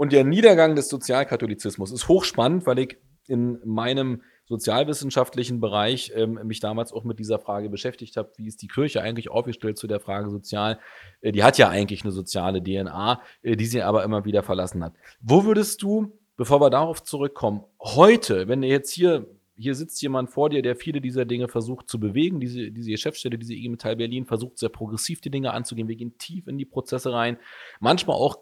[0.00, 6.58] Und der Niedergang des Sozialkatholizismus ist hochspannend, weil ich in meinem sozialwissenschaftlichen Bereich ähm, mich
[6.58, 10.00] damals auch mit dieser Frage beschäftigt habe, wie ist die Kirche eigentlich aufgestellt zu der
[10.00, 10.78] Frage sozial.
[11.20, 14.82] Äh, die hat ja eigentlich eine soziale DNA, äh, die sie aber immer wieder verlassen
[14.82, 14.94] hat.
[15.20, 19.26] Wo würdest du, bevor wir darauf zurückkommen, heute, wenn jetzt hier
[19.60, 22.40] hier sitzt jemand vor dir, der viele dieser Dinge versucht zu bewegen.
[22.40, 25.86] Diese, diese Chefstelle, diese IG Metall Berlin versucht sehr progressiv die Dinge anzugehen.
[25.86, 27.36] Wir gehen tief in die Prozesse rein.
[27.78, 28.38] Manchmal auch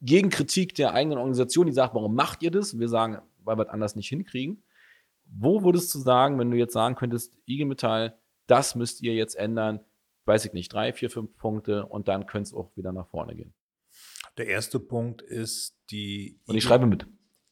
[0.00, 2.78] gegen Kritik der eigenen Organisation, die sagt, warum macht ihr das?
[2.78, 4.62] Wir sagen, weil wir es anders nicht hinkriegen.
[5.24, 9.36] Wo würdest du sagen, wenn du jetzt sagen könntest, IG Metall, das müsst ihr jetzt
[9.36, 9.80] ändern,
[10.24, 13.34] weiß ich nicht, drei, vier, fünf Punkte und dann könnte es auch wieder nach vorne
[13.34, 13.52] gehen.
[14.36, 16.40] Der erste Punkt ist die.
[16.46, 17.06] Und ich schreibe mit.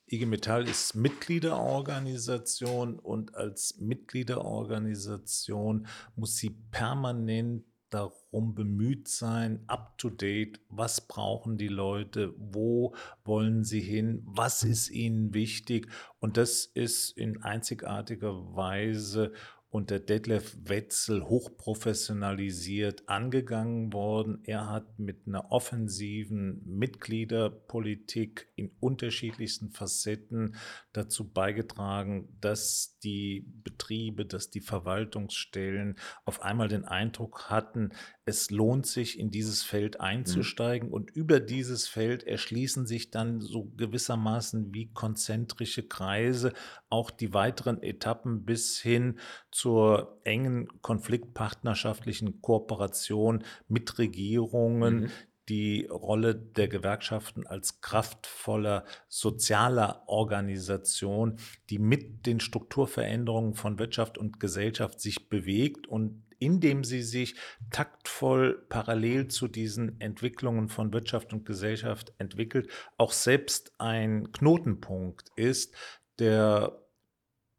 [0.09, 11.07] IG Metall ist Mitgliederorganisation und als Mitgliederorganisation muss sie permanent darum bemüht sein, up-to-date, was
[11.07, 12.95] brauchen die Leute, wo
[13.25, 15.89] wollen sie hin, was ist ihnen wichtig.
[16.19, 19.33] Und das ist in einzigartiger Weise
[19.69, 24.41] unter Detlef Wetzel hochprofessionalisiert angegangen worden.
[24.45, 30.55] Er hat mit einer offensiven Mitgliederpolitik in unterschiedlichsten Facetten
[30.97, 37.91] dazu beigetragen, dass die Betriebe, dass die Verwaltungsstellen auf einmal den Eindruck hatten,
[38.25, 40.89] es lohnt sich, in dieses Feld einzusteigen.
[40.89, 40.95] Mhm.
[40.95, 46.53] Und über dieses Feld erschließen sich dann so gewissermaßen wie konzentrische Kreise
[46.89, 49.19] auch die weiteren Etappen bis hin
[49.51, 55.11] zur engen konfliktpartnerschaftlichen Kooperation mit Regierungen, mhm
[55.49, 61.39] die Rolle der Gewerkschaften als kraftvoller sozialer Organisation,
[61.71, 67.37] die mit den Strukturveränderungen von Wirtschaft und Gesellschaft sich bewegt und indem sie sich
[67.71, 75.75] taktvoll parallel zu diesen Entwicklungen von Wirtschaft und Gesellschaft entwickelt, auch selbst ein Knotenpunkt ist,
[76.19, 76.83] der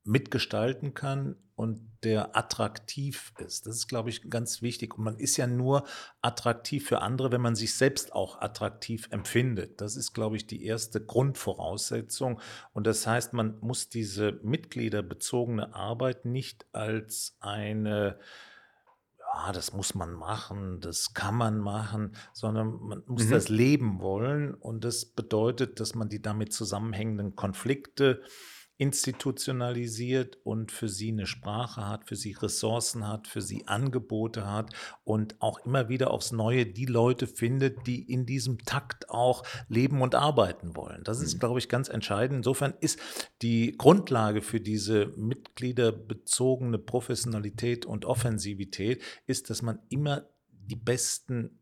[0.04, 3.68] mitgestalten kann und der attraktiv ist.
[3.68, 4.98] Das ist, glaube ich, ganz wichtig.
[4.98, 5.84] Und man ist ja nur
[6.22, 9.82] attraktiv für andere, wenn man sich selbst auch attraktiv empfindet.
[9.82, 12.40] Das ist, glaube ich, die erste Grundvoraussetzung.
[12.72, 18.18] Und das heißt, man muss diese mitgliederbezogene Arbeit nicht als eine
[19.34, 23.32] ja, das muss man machen, das kann man machen, sondern man muss mhm.
[23.32, 24.54] das leben wollen.
[24.54, 28.22] Und das bedeutet, dass man die damit zusammenhängenden Konflikte
[28.78, 34.72] institutionalisiert und für sie eine Sprache hat, für sie Ressourcen hat, für sie Angebote hat
[35.04, 40.02] und auch immer wieder aufs Neue die Leute findet, die in diesem Takt auch leben
[40.02, 41.04] und arbeiten wollen.
[41.04, 41.40] Das ist, mhm.
[41.40, 42.38] glaube ich, ganz entscheidend.
[42.38, 43.00] Insofern ist
[43.42, 51.60] die Grundlage für diese mitgliederbezogene Professionalität und Offensivität, ist, dass man immer die besten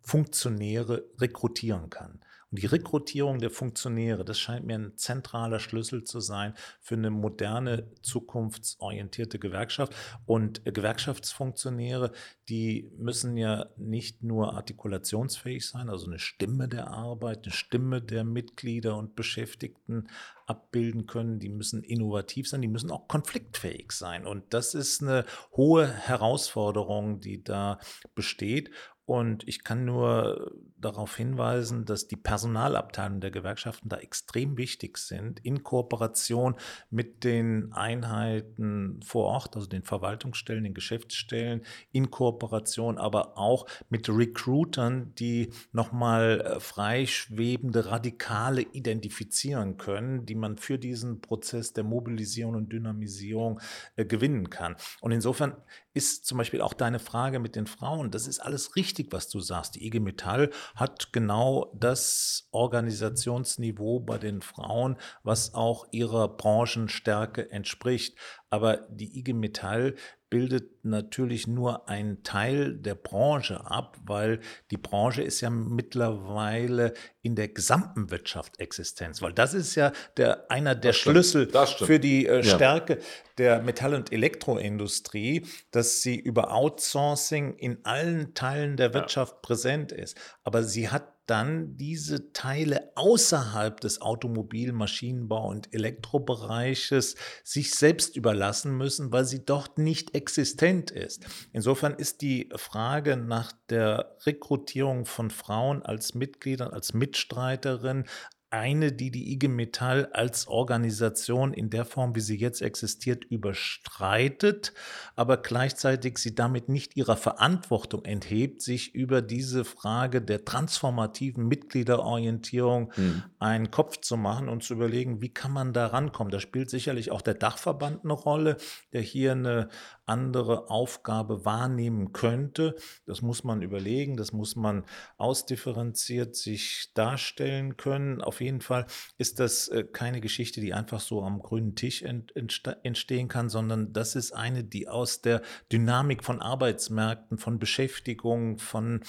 [0.00, 2.20] Funktionäre rekrutieren kann.
[2.50, 7.10] Und die Rekrutierung der Funktionäre, das scheint mir ein zentraler Schlüssel zu sein für eine
[7.10, 9.94] moderne, zukunftsorientierte Gewerkschaft.
[10.24, 12.12] Und Gewerkschaftsfunktionäre,
[12.48, 18.24] die müssen ja nicht nur artikulationsfähig sein, also eine Stimme der Arbeit, eine Stimme der
[18.24, 20.08] Mitglieder und Beschäftigten
[20.46, 24.26] abbilden können, die müssen innovativ sein, die müssen auch konfliktfähig sein.
[24.26, 27.78] Und das ist eine hohe Herausforderung, die da
[28.14, 28.70] besteht.
[29.08, 35.40] Und ich kann nur darauf hinweisen, dass die Personalabteilungen der Gewerkschaften da extrem wichtig sind,
[35.42, 36.56] in Kooperation
[36.90, 44.10] mit den Einheiten vor Ort, also den Verwaltungsstellen, den Geschäftsstellen, in Kooperation aber auch mit
[44.10, 52.56] Recruitern, die nochmal äh, freischwebende Radikale identifizieren können, die man für diesen Prozess der Mobilisierung
[52.56, 53.58] und Dynamisierung
[53.96, 54.76] äh, gewinnen kann.
[55.00, 55.56] Und insofern
[55.98, 59.40] ist zum Beispiel auch deine Frage mit den Frauen, das ist alles richtig, was du
[59.40, 59.74] sagst.
[59.74, 68.16] Die IG Metall hat genau das Organisationsniveau bei den Frauen, was auch ihrer Branchenstärke entspricht.
[68.48, 69.96] Aber die IG Metall
[70.30, 77.34] bildet natürlich nur einen Teil der Branche ab, weil die Branche ist ja mittlerweile in
[77.34, 82.42] der gesamten Wirtschaft Existenz, weil das ist ja der, einer der Schlüssel für die äh,
[82.42, 83.04] Stärke ja.
[83.38, 89.38] der Metall- und Elektroindustrie, dass sie über Outsourcing in allen Teilen der Wirtschaft ja.
[89.42, 90.18] präsent ist.
[90.44, 98.76] Aber sie hat dann diese Teile außerhalb des Automobil-, Maschinenbau- und Elektrobereiches sich selbst überlassen
[98.76, 101.26] müssen, weil sie dort nicht existent ist.
[101.52, 108.04] Insofern ist die Frage nach der Rekrutierung von Frauen als Mitgliedern, als Mitstreiterin
[108.50, 114.72] eine, die die IG Metall als Organisation in der Form, wie sie jetzt existiert, überstreitet,
[115.16, 122.92] aber gleichzeitig sie damit nicht ihrer Verantwortung enthebt, sich über diese Frage der transformativen Mitgliederorientierung
[122.96, 123.22] mhm.
[123.38, 126.30] einen Kopf zu machen und zu überlegen, wie kann man da rankommen.
[126.30, 128.56] Da spielt sicherlich auch der Dachverband eine Rolle,
[128.92, 129.68] der hier eine
[130.08, 132.74] andere Aufgabe wahrnehmen könnte.
[133.06, 134.84] Das muss man überlegen, das muss man
[135.18, 138.22] ausdifferenziert sich darstellen können.
[138.22, 143.28] Auf jeden Fall ist das äh, keine Geschichte, die einfach so am grünen Tisch entstehen
[143.28, 149.02] kann, sondern das ist eine, die aus der Dynamik von Arbeitsmärkten, von Beschäftigung, von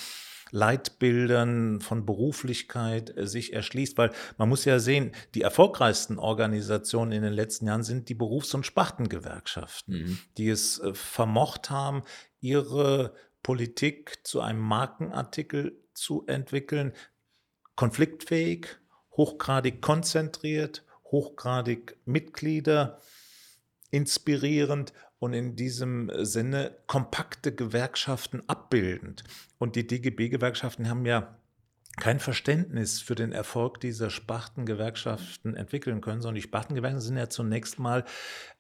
[0.51, 7.21] Leitbildern, von Beruflichkeit äh, sich erschließt, weil man muss ja sehen, die erfolgreichsten Organisationen in
[7.21, 10.19] den letzten Jahren sind die Berufs- und Spartengewerkschaften, mhm.
[10.37, 12.03] die es äh, vermocht haben,
[12.41, 13.13] ihre
[13.43, 16.93] Politik zu einem Markenartikel zu entwickeln,
[17.75, 18.67] konfliktfähig,
[19.11, 22.99] hochgradig konzentriert, hochgradig Mitglieder,
[23.91, 29.23] inspirierend und in diesem Sinne kompakte Gewerkschaften abbildend.
[29.57, 31.35] Und die DGB-Gewerkschaften haben ja
[31.97, 37.79] kein Verständnis für den Erfolg dieser Spartengewerkschaften entwickeln können, sondern die Spartengewerkschaften sind ja zunächst
[37.79, 38.05] mal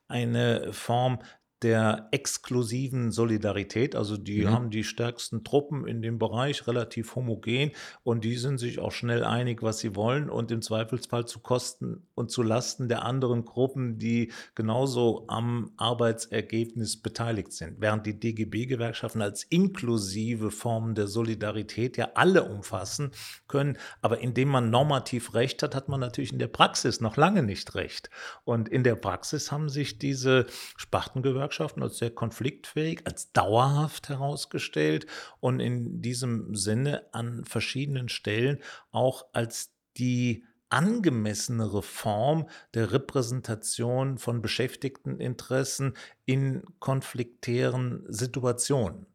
[0.07, 1.19] eine Form
[1.61, 3.95] der exklusiven Solidarität.
[3.95, 4.49] Also die mhm.
[4.49, 7.71] haben die stärksten Truppen in dem Bereich relativ homogen
[8.03, 12.07] und die sind sich auch schnell einig, was sie wollen und im Zweifelsfall zu Kosten
[12.15, 17.75] und zu Lasten der anderen Gruppen, die genauso am Arbeitsergebnis beteiligt sind.
[17.79, 23.11] Während die DGB-Gewerkschaften als inklusive Formen der Solidarität ja alle umfassen
[23.47, 27.43] können, aber indem man normativ Recht hat, hat man natürlich in der Praxis noch lange
[27.43, 28.09] nicht Recht.
[28.45, 30.45] Und in der Praxis haben sich diese
[30.77, 35.07] Spartengewerkschaften Gewerkschaften als sehr konfliktfähig, als dauerhaft herausgestellt
[35.39, 38.59] und in diesem Sinne an verschiedenen Stellen
[38.91, 49.07] auch als die angemessenere Form der Repräsentation von Beschäftigteninteressen in konfliktären Situationen.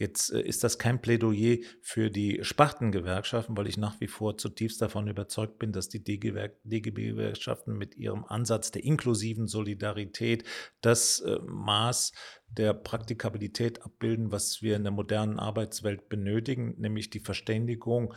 [0.00, 4.80] Jetzt äh, ist das kein Plädoyer für die Spartengewerkschaften, weil ich nach wie vor zutiefst
[4.80, 10.44] davon überzeugt bin, dass die DGB-Gewerkschaften mit ihrem Ansatz der inklusiven Solidarität
[10.80, 12.12] das äh, Maß
[12.48, 18.14] der Praktikabilität abbilden, was wir in der modernen Arbeitswelt benötigen, nämlich die Verständigung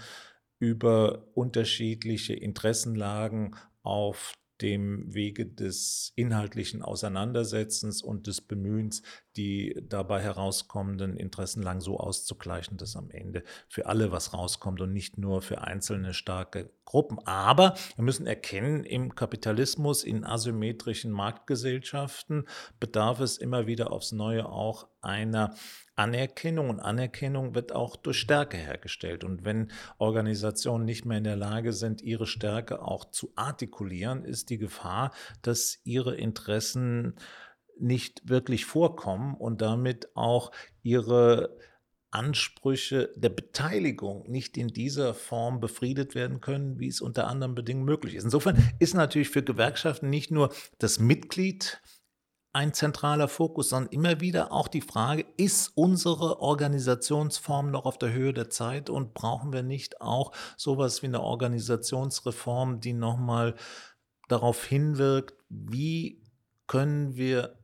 [0.59, 9.01] über unterschiedliche Interessenlagen auf dem Wege des inhaltlichen Auseinandersetzens und des Bemühens
[9.37, 15.17] die dabei herauskommenden Interessenlagen so auszugleichen, dass am Ende für alle was rauskommt und nicht
[15.17, 17.19] nur für einzelne starke Gruppen.
[17.25, 22.45] Aber wir müssen erkennen, im Kapitalismus, in asymmetrischen Marktgesellschaften
[22.79, 25.55] bedarf es immer wieder aufs Neue auch einer
[25.95, 29.23] Anerkennung und Anerkennung wird auch durch Stärke hergestellt.
[29.23, 34.49] Und wenn Organisationen nicht mehr in der Lage sind, ihre Stärke auch zu artikulieren, ist
[34.49, 37.15] die Gefahr, dass ihre Interessen
[37.79, 40.51] nicht wirklich vorkommen und damit auch
[40.81, 41.57] ihre
[42.13, 47.85] Ansprüche der Beteiligung nicht in dieser Form befriedet werden können, wie es unter anderen Bedingungen
[47.85, 48.25] möglich ist.
[48.25, 51.81] Insofern ist natürlich für Gewerkschaften nicht nur das Mitglied
[52.53, 58.13] ein zentraler Fokus, sondern immer wieder auch die Frage, ist unsere Organisationsform noch auf der
[58.13, 63.55] Höhe der Zeit und brauchen wir nicht auch sowas wie eine Organisationsreform, die nochmal
[64.29, 66.21] darauf hinwirkt, wie
[66.67, 67.57] können wir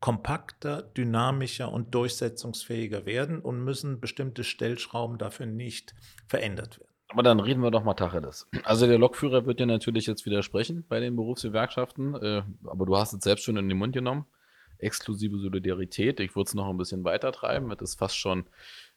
[0.00, 5.94] kompakter, dynamischer und durchsetzungsfähiger werden und müssen bestimmte Stellschrauben dafür nicht
[6.26, 6.90] verändert werden.
[7.08, 8.48] Aber dann reden wir doch mal Tacheles.
[8.62, 13.12] Also der Lokführer wird dir natürlich jetzt widersprechen bei den Berufsgewerkschaften, äh, aber du hast
[13.12, 14.26] es selbst schon in den Mund genommen.
[14.78, 18.46] Exklusive Solidarität, ich würde es noch ein bisschen weiter treiben, das ist fast schon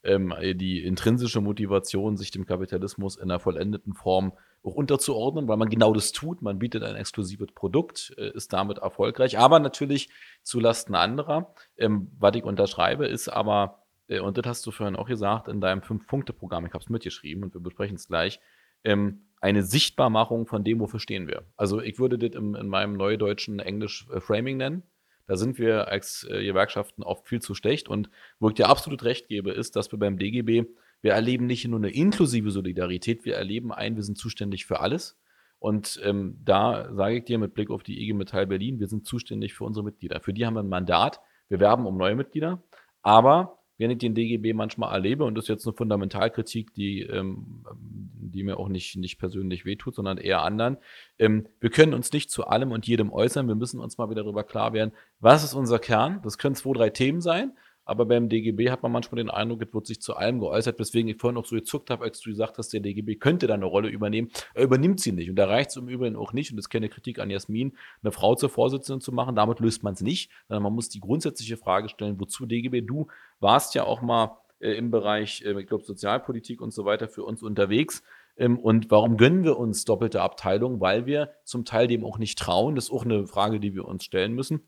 [0.04, 5.70] ähm, die intrinsische Motivation, sich dem Kapitalismus in einer vollendeten Form auch unterzuordnen, weil man
[5.70, 6.42] genau das tut.
[6.42, 10.10] Man bietet ein exklusives Produkt, äh, ist damit erfolgreich, aber natürlich
[10.42, 11.54] zulasten anderer.
[11.78, 15.62] Ähm, was ich unterschreibe, ist aber äh, und das hast du vorhin auch gesagt, in
[15.62, 18.40] deinem Fünf-Punkte-Programm, ich habe es mitgeschrieben und wir besprechen es gleich,
[18.84, 21.44] ähm, eine Sichtbarmachung von dem, wofür stehen wir.
[21.58, 24.84] Also ich würde das im, in meinem neudeutschen Englisch äh, Framing nennen.
[25.26, 27.88] Da sind wir als äh, Gewerkschaften oft viel zu schlecht.
[27.88, 28.10] Und
[28.40, 30.66] wo ich dir absolut recht gebe, ist, dass wir beim DGB,
[31.04, 35.20] wir erleben nicht nur eine inklusive Solidarität, wir erleben ein, wir sind zuständig für alles.
[35.60, 39.06] Und ähm, da sage ich dir mit Blick auf die IG Metall Berlin, wir sind
[39.06, 40.22] zuständig für unsere Mitglieder.
[40.22, 41.20] Für die haben wir ein Mandat.
[41.50, 42.64] Wir werben um neue Mitglieder.
[43.02, 47.66] Aber wenn ich den DGB manchmal erlebe, und das ist jetzt eine Fundamentalkritik, die, ähm,
[47.76, 50.78] die mir auch nicht, nicht persönlich wehtut, sondern eher anderen,
[51.20, 53.48] ähm, wir können uns nicht zu allem und jedem äußern.
[53.48, 56.22] Wir müssen uns mal wieder darüber klar werden, was ist unser Kern?
[56.24, 57.52] Das können zwei, drei Themen sein.
[57.86, 61.10] Aber beim DGB hat man manchmal den Eindruck, es wird sich zu allem geäußert, weswegen
[61.10, 63.66] ich vorhin auch so gezuckt habe, als du gesagt hast, der DGB könnte da eine
[63.66, 64.32] Rolle übernehmen.
[64.54, 65.30] Er übernimmt sie nicht.
[65.30, 67.76] Und da reicht es im Übrigen auch nicht, und das ist keine Kritik an Jasmin,
[68.02, 69.36] eine Frau zur Vorsitzenden zu machen.
[69.36, 72.82] Damit löst man es nicht, sondern man muss die grundsätzliche Frage stellen, wozu DGB?
[72.82, 73.08] Du
[73.40, 77.24] warst ja auch mal äh, im Bereich, äh, ich glaube, Sozialpolitik und so weiter für
[77.24, 78.02] uns unterwegs.
[78.38, 80.80] Ähm, und warum gönnen wir uns doppelte Abteilungen?
[80.80, 82.76] Weil wir zum Teil dem auch nicht trauen.
[82.76, 84.62] Das ist auch eine Frage, die wir uns stellen müssen.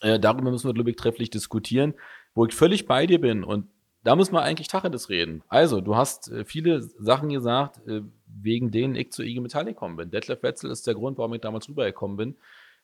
[0.00, 1.94] Äh, darüber müssen wir, glaube ich, trefflich diskutieren
[2.34, 3.66] wo ich völlig bei dir bin und
[4.02, 5.42] da muss man eigentlich Tacheles reden.
[5.48, 9.96] Also, du hast äh, viele Sachen gesagt, äh, wegen denen ich zu IG Metall gekommen
[9.96, 10.10] bin.
[10.10, 12.36] Detlef Wetzel ist der Grund, warum ich damals rübergekommen bin,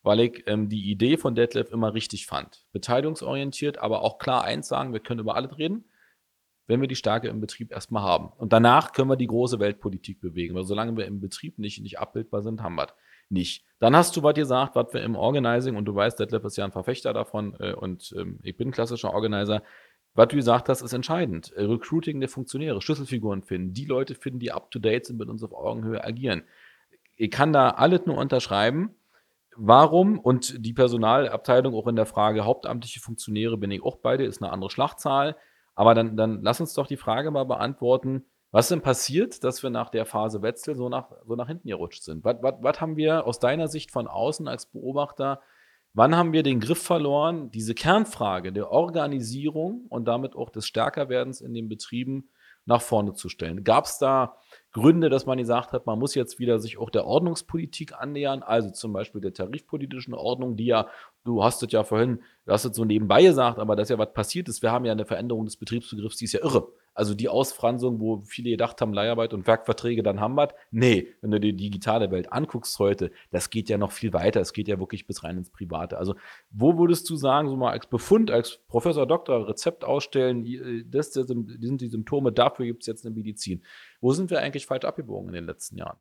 [0.03, 2.66] weil ich ähm, die Idee von Detlef immer richtig fand.
[2.72, 5.84] Beteiligungsorientiert, aber auch klar eins sagen, wir können über alles reden,
[6.66, 8.28] wenn wir die Stärke im Betrieb erstmal haben.
[8.36, 11.99] Und danach können wir die große Weltpolitik bewegen, weil solange wir im Betrieb nicht, nicht
[11.99, 12.94] abbildbar sind, haben wir es
[13.29, 13.64] nicht.
[13.79, 16.64] Dann hast du was gesagt, was wir im Organizing, und du weißt, Detlef ist ja
[16.64, 19.62] ein Verfechter davon äh, und ähm, ich bin klassischer Organizer.
[20.14, 21.53] Was du gesagt hast, ist entscheidend.
[21.53, 25.29] Äh, Recruiting der Funktionäre, Schlüsselfiguren finden, die Leute finden, die up to date sind, mit
[25.29, 26.45] uns auf Augenhöhe agieren.
[27.16, 28.95] Ich kann da alles nur unterschreiben.
[29.57, 30.18] Warum?
[30.18, 34.53] Und die Personalabteilung auch in der Frage hauptamtliche Funktionäre bin ich auch beide, ist eine
[34.53, 35.37] andere Schlachtzahl.
[35.74, 38.24] Aber dann, dann lass uns doch die Frage mal beantworten,
[38.57, 41.68] was ist denn passiert, dass wir nach der Phase Wetzel so nach, so nach hinten
[41.68, 42.24] gerutscht sind?
[42.24, 45.42] Was, was, was haben wir aus deiner Sicht von außen als Beobachter,
[45.92, 51.42] wann haben wir den Griff verloren, diese Kernfrage der Organisierung und damit auch des Stärkerwerdens
[51.42, 52.30] in den Betrieben
[52.64, 53.62] nach vorne zu stellen?
[53.62, 54.38] Gab es da
[54.72, 58.70] Gründe, dass man gesagt hat, man muss jetzt wieder sich auch der Ordnungspolitik annähern, also
[58.70, 60.88] zum Beispiel der tarifpolitischen Ordnung, die ja,
[61.24, 63.98] du hast es ja vorhin, du hast es so nebenbei gesagt, aber das ist ja
[63.98, 64.62] was passiert ist.
[64.62, 66.72] Wir haben ja eine Veränderung des Betriebsbegriffs, die ist ja irre.
[66.97, 71.30] Also die Ausfranzung, wo viele gedacht haben, Leiharbeit und Werkverträge, dann haben wir Nee, wenn
[71.30, 74.40] du die digitale Welt anguckst heute, das geht ja noch viel weiter.
[74.40, 75.99] Es geht ja wirklich bis rein ins Private.
[75.99, 76.14] Also
[76.51, 81.11] wo würdest du sagen, so mal als Befund, als Professor Doktor Rezept ausstellen, äh, das,
[81.11, 83.62] das sind die Symptome, dafür gibt es jetzt eine Medizin.
[84.01, 85.99] Wo sind wir eigentlich falsch abgebogen in den letzten Jahren?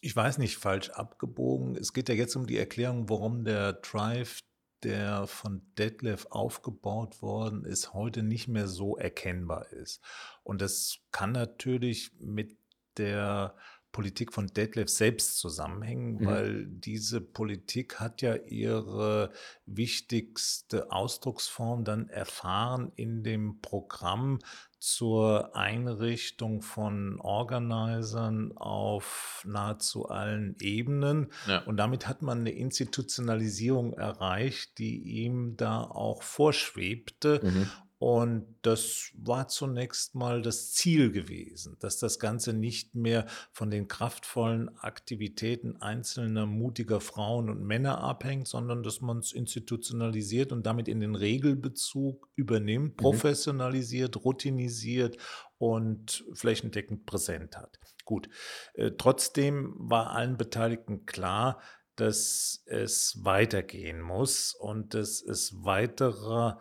[0.00, 1.76] Ich weiß nicht, falsch abgebogen.
[1.76, 4.40] Es geht ja jetzt um die Erklärung, warum der Drive
[4.84, 10.02] der von Detlef aufgebaut worden ist, heute nicht mehr so erkennbar ist.
[10.42, 12.56] Und das kann natürlich mit
[12.96, 13.54] der
[13.92, 16.26] Politik von Detlef selbst zusammenhängen, mhm.
[16.26, 19.30] weil diese Politik hat ja ihre
[19.66, 24.38] wichtigste Ausdrucksform dann erfahren in dem Programm
[24.78, 31.30] zur Einrichtung von Organisern auf nahezu allen Ebenen.
[31.46, 31.58] Ja.
[31.58, 37.40] Und damit hat man eine Institutionalisierung erreicht, die ihm da auch vorschwebte.
[37.44, 37.70] Mhm.
[38.02, 43.86] Und das war zunächst mal das Ziel gewesen, dass das Ganze nicht mehr von den
[43.86, 50.88] kraftvollen Aktivitäten einzelner mutiger Frauen und Männer abhängt, sondern dass man es institutionalisiert und damit
[50.88, 52.96] in den Regelbezug übernimmt, mhm.
[52.96, 55.16] professionalisiert, routinisiert
[55.58, 57.78] und flächendeckend präsent hat.
[58.04, 58.28] Gut,
[58.74, 61.60] äh, trotzdem war allen Beteiligten klar,
[61.94, 66.58] dass es weitergehen muss und dass es weiterer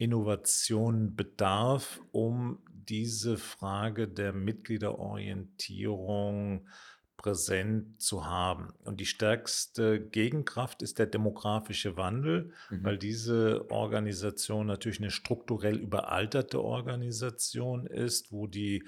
[0.00, 6.66] Innovation bedarf, um diese Frage der Mitgliederorientierung
[7.18, 8.72] präsent zu haben.
[8.82, 12.82] Und die stärkste Gegenkraft ist der demografische Wandel, mhm.
[12.82, 18.86] weil diese Organisation natürlich eine strukturell überalterte Organisation ist, wo die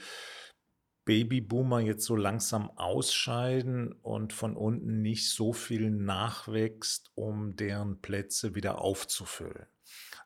[1.04, 8.54] Babyboomer jetzt so langsam ausscheiden und von unten nicht so viel nachwächst, um deren Plätze
[8.54, 9.66] wieder aufzufüllen.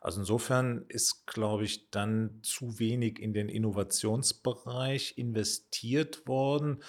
[0.06, 6.80] Also insofern ist, glaube ich, dann zu wenig in den Innovationsbereich investiert worden.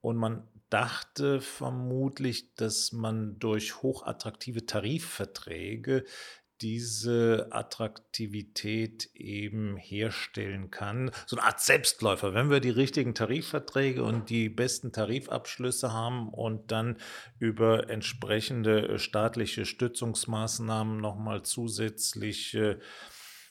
[0.00, 6.04] Und man dachte vermutlich, dass man durch hochattraktive Tarifverträge
[6.64, 11.10] diese Attraktivität eben herstellen kann.
[11.26, 12.32] So eine Art Selbstläufer.
[12.32, 16.96] Wenn wir die richtigen Tarifverträge und die besten Tarifabschlüsse haben und dann
[17.38, 22.80] über entsprechende äh, staatliche Stützungsmaßnahmen nochmal zusätzliche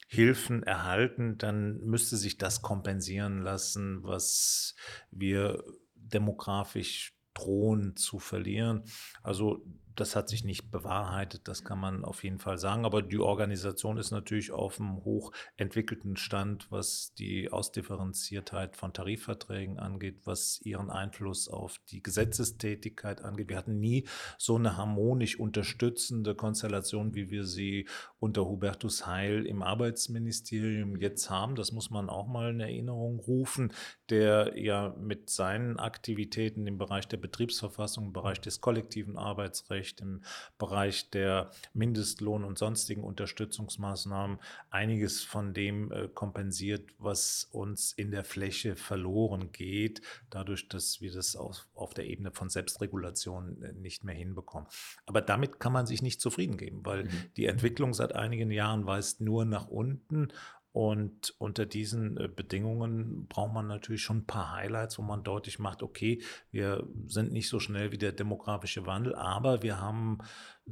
[0.07, 4.73] Hilfen erhalten, dann müsste sich das kompensieren lassen, was
[5.11, 8.83] wir demografisch drohen zu verlieren.
[9.21, 9.63] Also
[9.95, 12.85] das hat sich nicht bewahrheitet, das kann man auf jeden Fall sagen.
[12.85, 20.21] Aber die Organisation ist natürlich auf einem hochentwickelten Stand, was die Ausdifferenziertheit von Tarifverträgen angeht,
[20.25, 23.49] was ihren Einfluss auf die Gesetzestätigkeit angeht.
[23.49, 27.87] Wir hatten nie so eine harmonisch unterstützende Konstellation, wie wir sie
[28.19, 31.55] unter Hubertus Heil im Arbeitsministerium jetzt haben.
[31.55, 33.73] Das muss man auch mal in Erinnerung rufen,
[34.09, 40.01] der ja mit seinen Aktivitäten im Bereich der Betriebsverfassung, im Bereich des kollektiven Arbeitsrechts, Arbeitsrecht,
[40.01, 40.21] im
[40.57, 48.23] Bereich der Mindestlohn- und sonstigen Unterstützungsmaßnahmen einiges von dem äh, kompensiert, was uns in der
[48.23, 54.03] Fläche verloren geht, dadurch, dass wir das auf, auf der Ebene von Selbstregulation äh, nicht
[54.03, 54.67] mehr hinbekommen.
[55.05, 57.09] Aber damit kann man sich nicht zufrieden geben, weil mhm.
[57.37, 60.29] die Entwicklung seit einigen Jahren weist nur nach unten
[60.73, 65.59] und unter diesen äh, Bedingungen braucht man natürlich schon ein paar Highlights, wo man deutlich
[65.59, 70.17] macht, okay, wir sind nicht so schnell wie der demografische Wandel, aber wir haben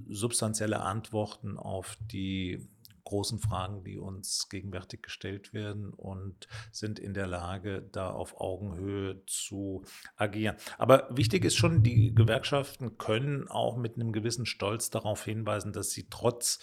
[0.08, 2.68] substanzielle Antworten auf die
[3.04, 9.24] großen Fragen, die uns gegenwärtig gestellt werden und sind in der Lage, da auf Augenhöhe
[9.28, 9.84] zu
[10.16, 10.56] agieren.
[10.80, 15.92] Aber wichtig ist schon, die Gewerkschaften können auch mit einem gewissen Stolz darauf hinweisen, dass
[15.92, 16.60] sie trotz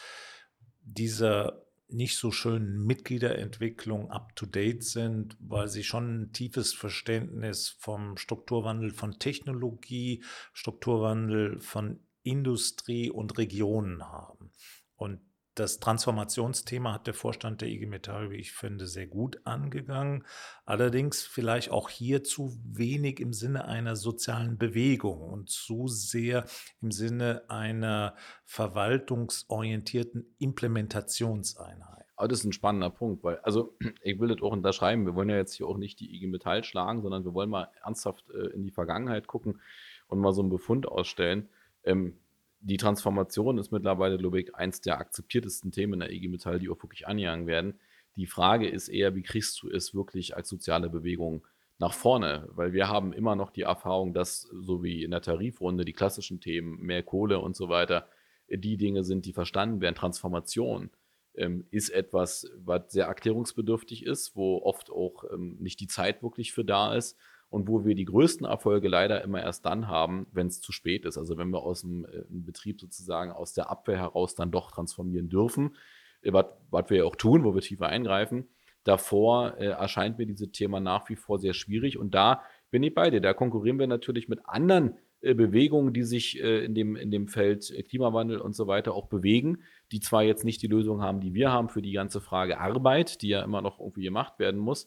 [0.81, 8.93] dieser nicht so schön Mitgliederentwicklung up-to-date sind, weil sie schon ein tiefes Verständnis vom Strukturwandel
[8.93, 10.23] von Technologie,
[10.53, 14.51] Strukturwandel von Industrie und Regionen haben.
[14.97, 15.21] Und
[15.59, 20.25] das Transformationsthema hat der Vorstand der IG Metall, wie ich finde, sehr gut angegangen.
[20.65, 26.45] Allerdings vielleicht auch hier zu wenig im Sinne einer sozialen Bewegung und zu sehr
[26.81, 32.07] im Sinne einer verwaltungsorientierten Implementationseinheit.
[32.17, 35.31] Aber das ist ein spannender Punkt, weil, also ich will das auch unterschreiben, wir wollen
[35.31, 38.49] ja jetzt hier auch nicht die IG Metall schlagen, sondern wir wollen mal ernsthaft äh,
[38.55, 39.61] in die Vergangenheit gucken
[40.09, 41.49] und mal so einen Befund ausstellen.
[41.85, 42.19] Ähm,
[42.61, 46.69] die Transformation ist mittlerweile, glaube ich, eins der akzeptiertesten Themen in der IG Metall, die
[46.69, 47.79] auch wirklich angegangen werden.
[48.17, 51.47] Die Frage ist eher, wie kriegst du es wirklich als soziale Bewegung
[51.79, 52.49] nach vorne?
[52.53, 56.41] Weil wir haben immer noch die Erfahrung, dass so wie in der Tarifrunde die klassischen
[56.41, 58.09] Themen, mehr Kohle und so weiter,
[58.49, 59.95] die Dinge sind, die verstanden werden.
[59.95, 60.91] Transformation
[61.35, 66.53] ähm, ist etwas, was sehr erklärungsbedürftig ist, wo oft auch ähm, nicht die Zeit wirklich
[66.53, 67.17] für da ist
[67.51, 71.05] und wo wir die größten Erfolge leider immer erst dann haben, wenn es zu spät
[71.05, 71.17] ist.
[71.17, 75.29] Also wenn wir aus dem äh, Betrieb sozusagen aus der Abwehr heraus dann doch transformieren
[75.29, 75.77] dürfen,
[76.23, 78.49] äh, was wir ja auch tun, wo wir tiefer eingreifen.
[78.85, 82.95] Davor äh, erscheint mir dieses Thema nach wie vor sehr schwierig und da bin ich
[82.95, 83.21] bei dir.
[83.21, 87.29] Da konkurrieren wir natürlich mit anderen äh, Bewegungen, die sich äh, in, dem, in dem
[87.29, 91.21] Feld äh, Klimawandel und so weiter auch bewegen, die zwar jetzt nicht die Lösung haben,
[91.21, 94.61] die wir haben für die ganze Frage Arbeit, die ja immer noch irgendwie gemacht werden
[94.61, 94.87] muss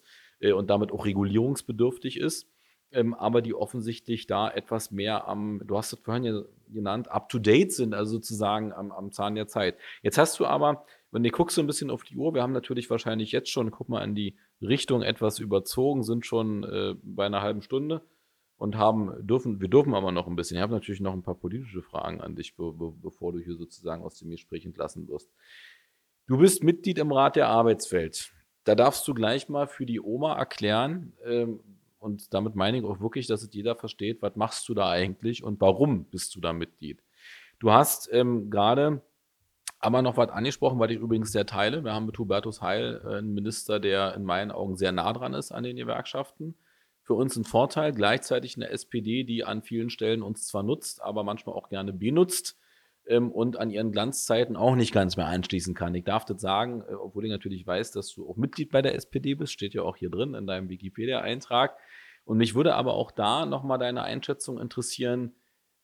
[0.50, 2.48] und damit auch regulierungsbedürftig ist,
[2.90, 7.28] ähm, aber die offensichtlich da etwas mehr am, du hast es vorhin ja genannt, up
[7.28, 9.76] to date sind, also sozusagen am, am Zahn der Zeit.
[10.02, 12.52] Jetzt hast du aber, wenn du guckst so ein bisschen auf die Uhr, wir haben
[12.52, 17.26] natürlich wahrscheinlich jetzt schon, guck mal in die Richtung etwas überzogen, sind schon äh, bei
[17.26, 18.02] einer halben Stunde
[18.56, 20.56] und haben, dürfen, wir dürfen aber noch ein bisschen.
[20.56, 23.56] Ich habe natürlich noch ein paar politische Fragen an dich, be, be, bevor du hier
[23.56, 25.30] sozusagen aus dem Gespräch entlassen wirst.
[26.26, 28.32] Du bist Mitglied im Rat der Arbeitswelt.
[28.64, 31.60] Da darfst du gleich mal für die Oma erklären, ähm,
[31.98, 35.44] und damit meine ich auch wirklich, dass es jeder versteht, was machst du da eigentlich
[35.44, 37.00] und warum bist du da Mitglied.
[37.60, 39.02] Du hast ähm, gerade
[39.78, 41.84] aber noch was angesprochen, was ich übrigens sehr teile.
[41.84, 45.34] Wir haben mit Hubertus Heil äh, einen Minister, der in meinen Augen sehr nah dran
[45.34, 46.56] ist an den Gewerkschaften.
[47.02, 51.22] Für uns ein Vorteil, gleichzeitig eine SPD, die an vielen Stellen uns zwar nutzt, aber
[51.22, 52.56] manchmal auch gerne benutzt
[53.08, 55.94] und an ihren Glanzzeiten auch nicht ganz mehr anschließen kann.
[55.94, 58.94] Ich darf das sagen, äh, obwohl ich natürlich weiß, dass du auch Mitglied bei der
[58.94, 61.76] SPD bist, steht ja auch hier drin in deinem Wikipedia-Eintrag.
[62.24, 65.34] Und mich würde aber auch da nochmal deine Einschätzung interessieren.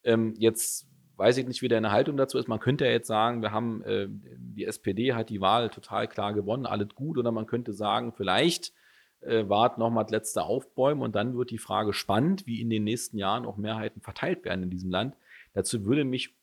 [0.04, 2.46] Ähm, jetzt weiß ich nicht, wie deine Haltung dazu ist.
[2.46, 6.32] Man könnte ja jetzt sagen, wir haben, äh, die SPD hat die Wahl total klar
[6.32, 7.18] gewonnen, alles gut.
[7.18, 8.72] Oder man könnte sagen, vielleicht
[9.20, 12.84] äh, wart nochmal das letzte Aufbäumen und dann wird die Frage spannend, wie in den
[12.84, 15.16] nächsten Jahren auch Mehrheiten verteilt werden in diesem Land.
[15.54, 16.37] Dazu würde mich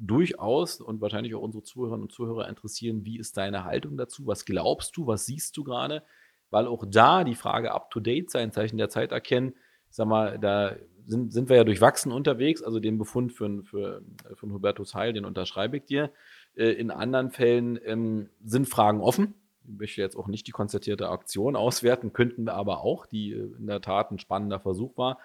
[0.00, 4.26] durchaus und wahrscheinlich auch unsere Zuhörerinnen und Zuhörer interessieren, wie ist deine Haltung dazu?
[4.26, 5.06] Was glaubst du?
[5.06, 6.02] Was siehst du gerade?
[6.50, 9.54] Weil auch da die Frage up-to-date sein, Zeichen der Zeit erkennen,
[9.90, 10.76] sag mal, da
[11.06, 12.62] sind, sind wir ja durchwachsen unterwegs.
[12.62, 14.02] Also den Befund für, für,
[14.34, 16.10] von Hubertus Heil, den unterschreibe ich dir.
[16.54, 19.34] Äh, in anderen Fällen ähm, sind Fragen offen.
[19.64, 23.56] Ich möchte jetzt auch nicht die konzertierte Aktion auswerten, könnten wir aber auch, die äh,
[23.58, 25.18] in der Tat ein spannender Versuch war.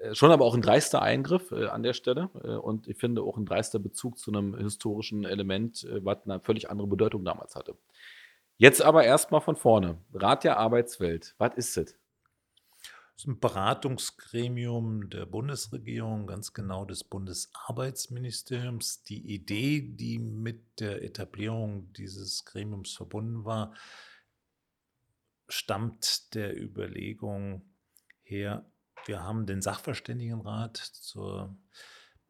[0.00, 3.22] Äh, schon aber auch ein dreister Eingriff äh, an der Stelle äh, und ich finde
[3.22, 7.54] auch ein dreister Bezug zu einem historischen Element, äh, was eine völlig andere Bedeutung damals
[7.54, 7.76] hatte.
[8.56, 9.98] Jetzt aber erstmal von vorne.
[10.12, 11.34] Rat der Arbeitswelt.
[11.38, 11.94] Was ist das?
[13.14, 19.02] Das ist ein Beratungsgremium der Bundesregierung, ganz genau des Bundesarbeitsministeriums.
[19.02, 23.74] Die Idee, die mit der Etablierung dieses Gremiums verbunden war,
[25.48, 27.62] stammt der Überlegung
[28.22, 28.64] her,
[29.06, 31.56] wir haben den Sachverständigenrat zur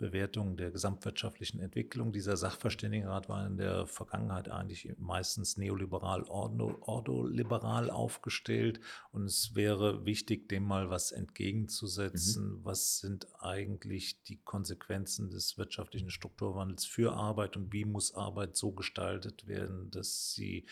[0.00, 2.10] Bewertung der gesamtwirtschaftlichen Entwicklung.
[2.10, 8.80] Dieser Sachverständigenrat war in der Vergangenheit eigentlich meistens neoliberal, ordoliberal aufgestellt
[9.12, 12.60] und es wäre wichtig, dem mal was entgegenzusetzen.
[12.60, 12.64] Mhm.
[12.64, 18.72] Was sind eigentlich die Konsequenzen des wirtschaftlichen Strukturwandels für Arbeit und wie muss Arbeit so
[18.72, 20.66] gestaltet werden, dass sie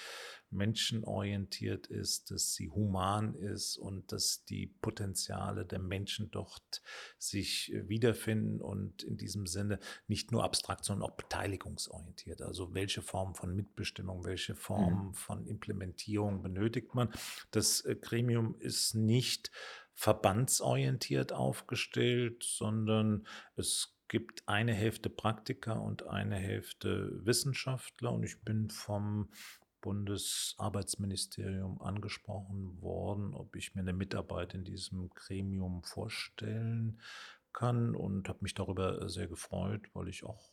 [0.50, 6.82] menschenorientiert ist, dass sie human ist und dass die Potenziale der Menschen dort
[7.18, 12.42] sich äh, wiederfinden und in diesem Sinne nicht nur abstrakt, sondern auch beteiligungsorientiert.
[12.42, 15.14] Also welche Form von Mitbestimmung, welche Form mhm.
[15.14, 17.10] von Implementierung benötigt man.
[17.50, 19.50] Das äh, Gremium ist nicht
[19.94, 23.26] verbandsorientiert aufgestellt, sondern
[23.56, 29.28] es gibt eine Hälfte Praktiker und eine Hälfte Wissenschaftler und ich bin vom
[29.80, 37.00] Bundesarbeitsministerium angesprochen worden, ob ich mir eine Mitarbeit in diesem Gremium vorstellen
[37.52, 40.50] kann und habe mich darüber sehr gefreut, weil ich auch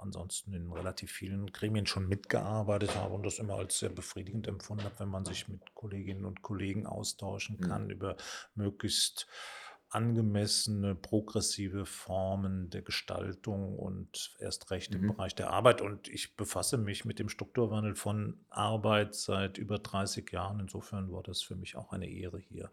[0.00, 4.84] ansonsten in relativ vielen Gremien schon mitgearbeitet habe und das immer als sehr befriedigend empfunden
[4.84, 7.64] habe, wenn man sich mit Kolleginnen und Kollegen austauschen mhm.
[7.64, 7.90] kann mhm.
[7.90, 8.16] über
[8.54, 9.26] möglichst
[9.90, 15.08] angemessene, progressive Formen der Gestaltung und erst recht im mhm.
[15.08, 15.80] Bereich der Arbeit.
[15.80, 20.60] Und ich befasse mich mit dem Strukturwandel von Arbeit seit über 30 Jahren.
[20.60, 22.70] Insofern war das für mich auch eine Ehre, hier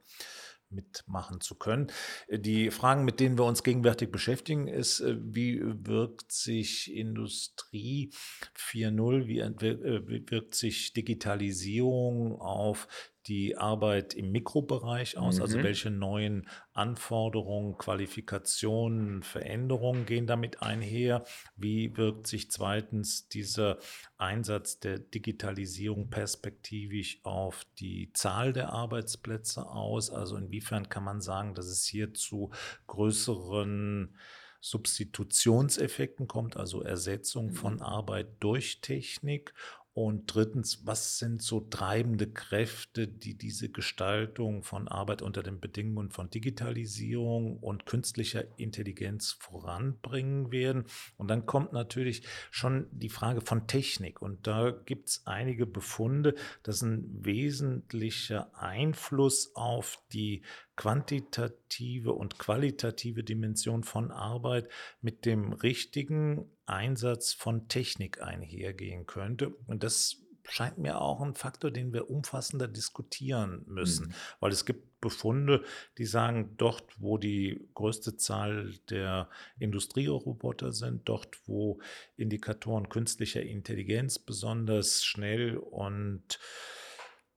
[0.69, 1.87] mitmachen zu können.
[2.29, 8.11] Die Fragen, mit denen wir uns gegenwärtig beschäftigen, ist, äh, wie wirkt sich Industrie
[8.55, 12.87] 4.0, wie äh, wirkt sich Digitalisierung auf
[13.27, 15.39] die Arbeit im Mikrobereich aus?
[15.39, 15.55] Also mhm.
[15.55, 21.23] Also welche neuen Anforderungen, Qualifikationen, Veränderungen gehen damit einher?
[21.55, 23.77] Wie wirkt sich zweitens dieser
[24.17, 30.09] Einsatz der Digitalisierung perspektivisch auf die Zahl der Arbeitsplätze aus?
[30.09, 32.51] Also inwiefern kann man sagen, dass es hier zu
[32.87, 34.17] größeren
[34.65, 37.81] Substitutionseffekten kommt, also Ersetzung von mhm.
[37.83, 39.53] Arbeit durch Technik
[39.95, 46.11] und drittens, was sind so treibende Kräfte, die diese Gestaltung von Arbeit unter den Bedingungen
[46.11, 50.83] von Digitalisierung und künstlicher Intelligenz voranbringen werden?
[51.15, 54.21] Und dann kommt natürlich schon die Frage von Technik.
[54.21, 60.41] Und da gibt es einige Befunde, dass ein wesentlicher Einfluss auf die
[60.75, 64.67] quantitative und qualitative Dimension von Arbeit
[65.01, 69.49] mit dem richtigen Einsatz von Technik einhergehen könnte.
[69.67, 74.13] Und das scheint mir auch ein Faktor, den wir umfassender diskutieren müssen, mhm.
[74.39, 75.63] weil es gibt Befunde,
[75.97, 81.79] die sagen, dort, wo die größte Zahl der Industrieroboter sind, dort, wo
[82.15, 86.39] Indikatoren künstlicher Intelligenz besonders schnell und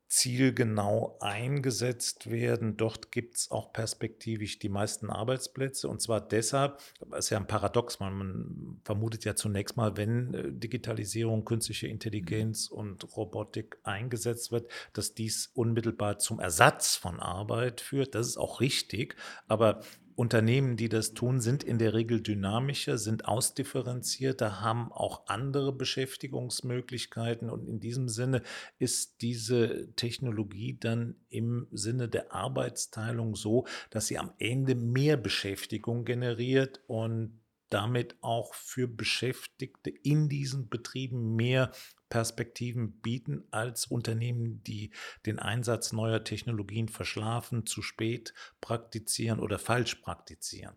[0.08, 2.78] zielgenau eingesetzt werden.
[2.78, 5.86] Dort gibt es auch perspektivisch die meisten Arbeitsplätze.
[5.88, 6.80] Und zwar deshalb,
[7.10, 11.88] das ist ja ein Paradox, man, man vermutet ja zunächst mal, wenn äh, Digitalisierung, künstliche
[11.88, 18.14] Intelligenz und Robotik eingesetzt wird, dass dies unmittelbar zum Ersatz von Arbeit führt.
[18.14, 19.14] Das ist auch richtig.
[19.46, 19.82] Aber
[20.18, 27.48] Unternehmen, die das tun, sind in der Regel dynamischer, sind ausdifferenzierter, haben auch andere Beschäftigungsmöglichkeiten.
[27.48, 28.42] Und in diesem Sinne
[28.80, 36.04] ist diese Technologie dann im Sinne der Arbeitsteilung so, dass sie am Ende mehr Beschäftigung
[36.04, 37.38] generiert und
[37.70, 41.70] damit auch für Beschäftigte in diesen Betrieben mehr
[42.08, 44.90] Perspektiven bieten als Unternehmen, die
[45.26, 50.74] den Einsatz neuer Technologien verschlafen, zu spät praktizieren oder falsch praktizieren.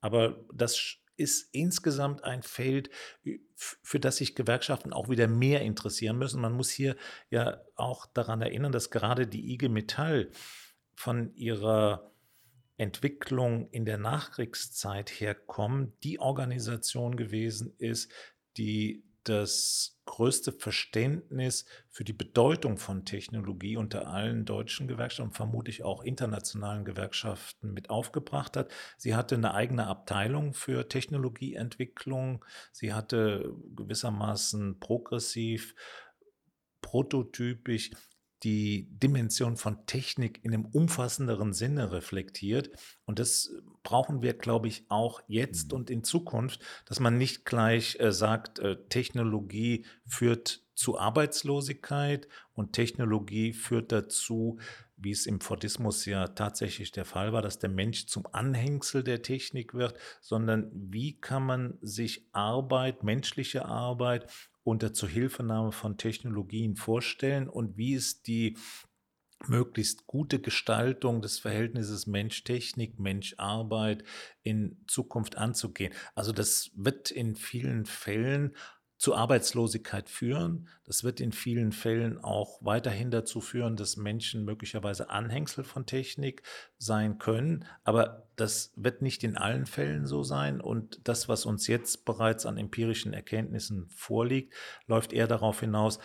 [0.00, 2.90] Aber das ist insgesamt ein Feld,
[3.54, 6.40] für das sich Gewerkschaften auch wieder mehr interessieren müssen.
[6.40, 6.96] Man muss hier
[7.30, 10.30] ja auch daran erinnern, dass gerade die IG Metall
[10.94, 12.13] von ihrer
[12.76, 18.10] Entwicklung in der Nachkriegszeit herkommen, die Organisation gewesen ist,
[18.56, 26.02] die das größte Verständnis für die Bedeutung von Technologie unter allen deutschen Gewerkschaften, vermutlich auch
[26.02, 28.70] internationalen Gewerkschaften mit aufgebracht hat.
[28.98, 32.44] Sie hatte eine eigene Abteilung für Technologieentwicklung.
[32.70, 35.74] Sie hatte gewissermaßen progressiv,
[36.82, 37.90] prototypisch
[38.44, 42.70] die Dimension von Technik in einem umfassenderen Sinne reflektiert.
[43.06, 45.78] Und das brauchen wir, glaube ich, auch jetzt mhm.
[45.78, 52.72] und in Zukunft, dass man nicht gleich äh, sagt, äh, Technologie führt zu Arbeitslosigkeit und
[52.72, 54.58] Technologie führt dazu,
[54.96, 59.22] wie es im Fordismus ja tatsächlich der Fall war, dass der Mensch zum Anhängsel der
[59.22, 64.26] Technik wird, sondern wie kann man sich Arbeit, menschliche Arbeit
[64.64, 68.56] unter Zuhilfenahme von Technologien vorstellen und wie ist die
[69.48, 74.04] möglichst gute Gestaltung des Verhältnisses Mensch-Technik, Mensch-Arbeit
[74.42, 75.92] in Zukunft anzugehen.
[76.14, 78.56] Also das wird in vielen Fällen
[78.96, 80.68] zu Arbeitslosigkeit führen.
[80.84, 86.42] Das wird in vielen Fällen auch weiterhin dazu führen, dass Menschen möglicherweise Anhängsel von Technik
[86.78, 87.64] sein können.
[87.82, 90.60] Aber das wird nicht in allen Fällen so sein.
[90.60, 94.54] Und das, was uns jetzt bereits an empirischen Erkenntnissen vorliegt,
[94.86, 95.98] läuft eher darauf hinaus,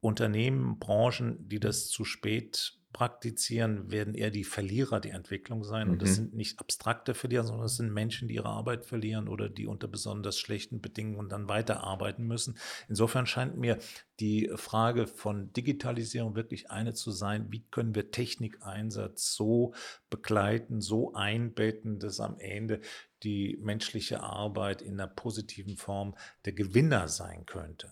[0.00, 5.88] Unternehmen, Branchen, die das zu spät praktizieren, werden eher die Verlierer der Entwicklung sein.
[5.88, 5.92] Mhm.
[5.92, 6.14] Und das mhm.
[6.14, 9.86] sind nicht abstrakte Verlierer, sondern es sind Menschen, die ihre Arbeit verlieren oder die unter
[9.86, 12.56] besonders schlechten Bedingungen dann weiterarbeiten müssen.
[12.88, 13.76] Insofern scheint mir
[14.18, 19.74] die Frage von Digitalisierung wirklich eine zu sein, wie können wir Technikeinsatz so
[20.08, 22.80] begleiten, so einbetten, dass am Ende
[23.22, 26.16] die menschliche Arbeit in einer positiven Form
[26.46, 27.90] der Gewinner sein könnte.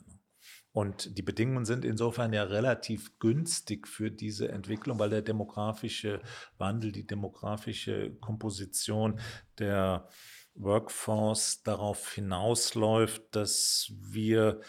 [0.74, 6.20] Und die Bedingungen sind insofern ja relativ günstig für diese Entwicklung, weil der demografische
[6.58, 9.20] Wandel, die demografische Komposition
[9.60, 10.08] der
[10.56, 14.62] Workforce darauf hinausläuft, dass wir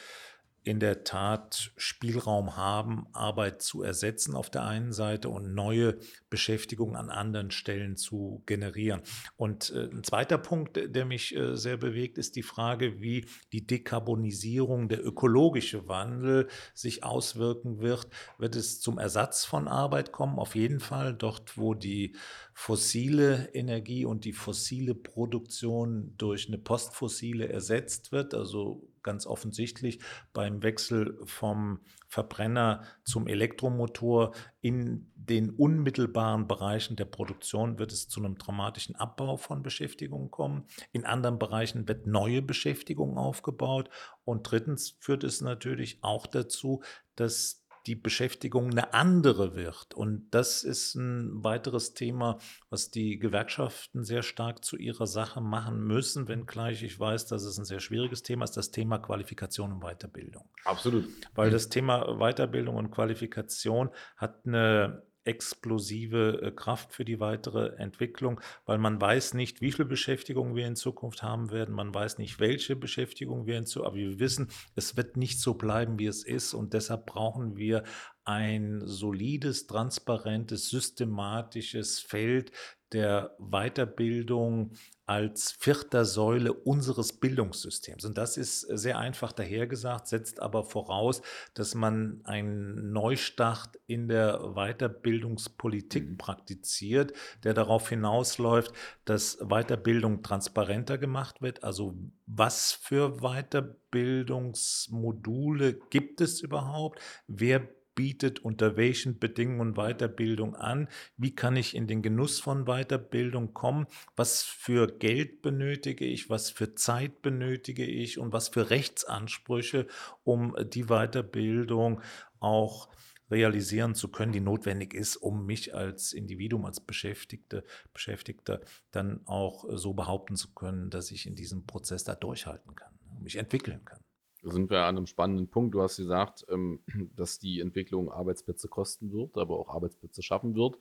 [0.66, 6.00] in der Tat Spielraum haben, Arbeit zu ersetzen auf der einen Seite und neue
[6.32, 9.04] Beschäftigung an anderen Stellen zu generieren.
[9.38, 13.68] Und äh, ein zweiter Punkt, der mich äh, sehr bewegt, ist die Frage, wie die
[13.68, 18.08] Dekarbonisierung, der ökologische Wandel sich auswirken wird.
[18.40, 20.40] Wird es zum Ersatz von Arbeit kommen?
[20.40, 22.16] Auf jeden Fall dort, wo die
[22.56, 30.00] fossile Energie und die fossile Produktion durch eine postfossile ersetzt wird, also ganz offensichtlich
[30.34, 38.20] beim Wechsel vom Verbrenner zum Elektromotor in den unmittelbaren Bereichen der Produktion wird es zu
[38.20, 40.66] einem dramatischen Abbau von Beschäftigung kommen.
[40.92, 43.90] In anderen Bereichen wird neue Beschäftigung aufgebaut.
[44.24, 46.82] Und drittens führt es natürlich auch dazu,
[47.16, 49.94] dass die Beschäftigung eine andere wird.
[49.94, 55.84] Und das ist ein weiteres Thema, was die Gewerkschaften sehr stark zu ihrer Sache machen
[55.84, 59.82] müssen, wenngleich ich weiß, dass es ein sehr schwieriges Thema ist, das Thema Qualifikation und
[59.82, 60.50] Weiterbildung.
[60.64, 61.08] Absolut.
[61.36, 68.40] Weil das Thema Weiterbildung und Qualifikation hat eine explosive äh, Kraft für die weitere Entwicklung,
[68.66, 72.40] weil man weiß nicht, wie viel Beschäftigung wir in Zukunft haben werden, man weiß nicht,
[72.40, 76.24] welche Beschäftigung wir in Zukunft, aber wir wissen, es wird nicht so bleiben, wie es
[76.24, 76.54] ist.
[76.54, 77.84] Und deshalb brauchen wir
[78.24, 82.52] ein solides, transparentes, systematisches Feld
[82.92, 84.74] der Weiterbildung
[85.06, 88.06] als vierter Säule unseres Bildungssystems.
[88.06, 91.22] Und das ist sehr einfach dahergesagt, setzt aber voraus,
[91.54, 96.18] dass man einen Neustart in der Weiterbildungspolitik mhm.
[96.18, 98.74] praktiziert, der darauf hinausläuft,
[99.06, 101.64] dass Weiterbildung transparenter gemacht wird.
[101.64, 101.94] Also
[102.26, 107.00] was für Weiterbildungsmodule gibt es überhaupt?
[107.28, 110.88] Wer bietet unter welchen Bedingungen Weiterbildung an,
[111.18, 116.50] wie kann ich in den Genuss von Weiterbildung kommen, was für Geld benötige ich, was
[116.50, 118.20] für Zeit benötige ich?
[118.20, 119.88] Und was für Rechtsansprüche,
[120.24, 122.02] um die Weiterbildung
[122.40, 122.90] auch
[123.32, 129.66] realisieren zu können, die notwendig ist, um mich als Individuum, als Beschäftigte, Beschäftigter dann auch
[129.70, 134.05] so behaupten zu können, dass ich in diesem Prozess da durchhalten kann, mich entwickeln kann.
[134.48, 135.74] Sind wir an einem spannenden Punkt.
[135.74, 136.80] Du hast gesagt, ähm,
[137.16, 140.78] dass die Entwicklung Arbeitsplätze kosten wird, aber auch Arbeitsplätze schaffen wird.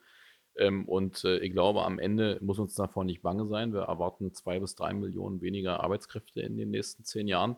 [0.56, 3.72] Ähm, und äh, ich glaube, am Ende muss uns davor nicht bange sein.
[3.72, 7.56] Wir erwarten zwei bis drei Millionen weniger Arbeitskräfte in den nächsten zehn Jahren.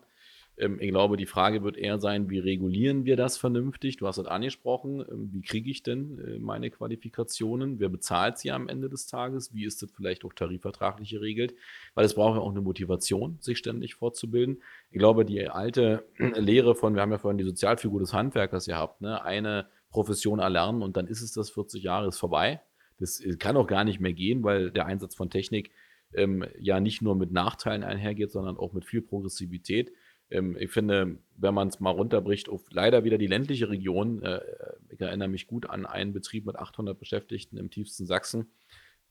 [0.57, 3.97] Ähm, ich glaube, die Frage wird eher sein, wie regulieren wir das vernünftig?
[3.97, 5.01] Du hast es angesprochen.
[5.01, 7.79] Ähm, wie kriege ich denn äh, meine Qualifikationen?
[7.79, 9.53] Wer bezahlt sie am Ende des Tages?
[9.53, 11.55] Wie ist das vielleicht auch tarifvertraglich geregelt?
[11.93, 14.61] Weil es braucht ja auch eine Motivation, sich ständig fortzubilden.
[14.91, 19.01] Ich glaube, die alte Lehre von, wir haben ja vorhin die Sozialfigur des Handwerkers gehabt,
[19.01, 19.23] ne?
[19.23, 22.61] eine Profession erlernen und dann ist es das 40 Jahre ist vorbei.
[22.99, 25.71] Das äh, kann auch gar nicht mehr gehen, weil der Einsatz von Technik
[26.13, 29.91] ähm, ja nicht nur mit Nachteilen einhergeht, sondern auch mit viel Progressivität.
[30.29, 34.41] Ähm, ich finde, wenn man es mal runterbricht auf leider wieder die ländliche Region, äh,
[34.89, 38.51] ich erinnere mich gut an einen Betrieb mit 800 Beschäftigten im tiefsten Sachsen,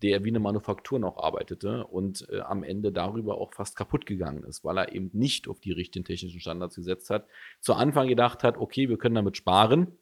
[0.03, 4.45] der wie eine Manufaktur noch arbeitete und äh, am Ende darüber auch fast kaputt gegangen
[4.45, 7.27] ist, weil er eben nicht auf die richtigen technischen Standards gesetzt hat.
[7.61, 9.97] Zu Anfang gedacht hat, okay, wir können damit sparen,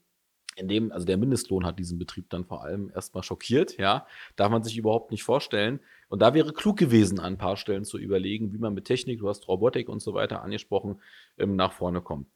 [0.56, 4.06] in dem, also der Mindestlohn hat diesen Betrieb dann vor allem erstmal schockiert, ja,
[4.36, 5.80] darf man sich überhaupt nicht vorstellen.
[6.14, 9.18] Und da wäre klug gewesen, an ein paar Stellen zu überlegen, wie man mit Technik,
[9.18, 11.00] du hast Robotik und so weiter angesprochen,
[11.38, 12.28] ähm, nach vorne kommt.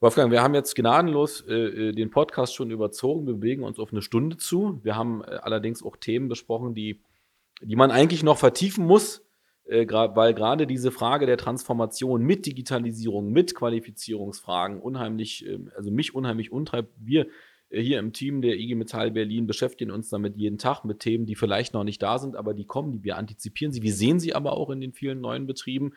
[0.00, 3.28] Wolfgang, wir haben jetzt gnadenlos äh, äh, den Podcast schon überzogen.
[3.28, 4.80] Wir bewegen uns auf eine Stunde zu.
[4.82, 7.02] Wir haben äh, allerdings auch Themen besprochen, die,
[7.62, 9.24] die man eigentlich noch vertiefen muss,
[9.64, 16.50] weil gerade diese Frage der Transformation mit Digitalisierung, mit Qualifizierungsfragen unheimlich, ähm, also mich unheimlich
[16.50, 16.92] untreibt.
[16.96, 17.28] Wir
[17.70, 21.36] hier im Team der IG Metall Berlin beschäftigen uns damit jeden Tag mit Themen, die
[21.36, 23.82] vielleicht noch nicht da sind, aber die kommen, die wir antizipieren sie.
[23.82, 25.92] Wir sehen sie aber auch in den vielen neuen Betrieben.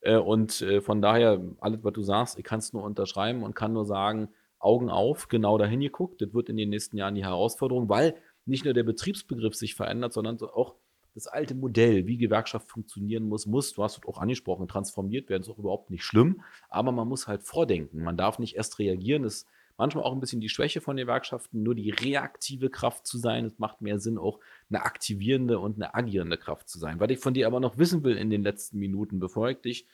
[0.00, 3.54] Äh, und äh, von daher, alles, was du sagst, ich kann es nur unterschreiben und
[3.54, 6.20] kann nur sagen, Augen auf, genau dahin geguckt.
[6.20, 8.14] Das wird in den nächsten Jahren die Herausforderung, weil
[8.44, 10.74] nicht nur der Betriebsbegriff sich verändert, sondern auch
[11.14, 15.42] das alte Modell, wie Gewerkschaft funktionieren muss, muss, du hast es auch angesprochen, transformiert werden,
[15.42, 18.02] ist auch überhaupt nicht schlimm, aber man muss halt vordenken.
[18.02, 19.24] Man darf nicht erst reagieren.
[19.24, 19.46] Das
[19.76, 23.44] manchmal auch ein bisschen die Schwäche von Gewerkschaften, nur die reaktive Kraft zu sein.
[23.44, 27.00] Es macht mehr Sinn, auch eine aktivierende und eine agierende Kraft zu sein.
[27.00, 29.86] Was ich von dir aber noch wissen will in den letzten Minuten, bevor ich dich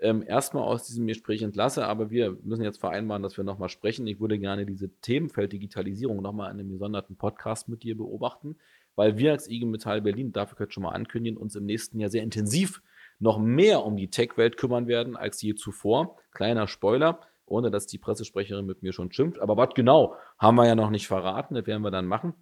[0.00, 4.06] ähm, erstmal aus diesem Gespräch entlasse, aber wir müssen jetzt vereinbaren, dass wir nochmal sprechen.
[4.06, 8.56] Ich würde gerne diese Themenfeld Digitalisierung nochmal in einem gesonderten Podcast mit dir beobachten,
[8.96, 12.00] weil wir als IG Metall Berlin, dafür könnt ihr schon mal ankündigen, uns im nächsten
[12.00, 12.82] Jahr sehr intensiv
[13.20, 16.18] noch mehr um die Tech-Welt kümmern werden als je zuvor.
[16.32, 19.40] Kleiner Spoiler, ohne dass die Pressesprecherin mit mir schon schimpft.
[19.40, 22.34] Aber was genau, haben wir ja noch nicht verraten, das werden wir dann machen.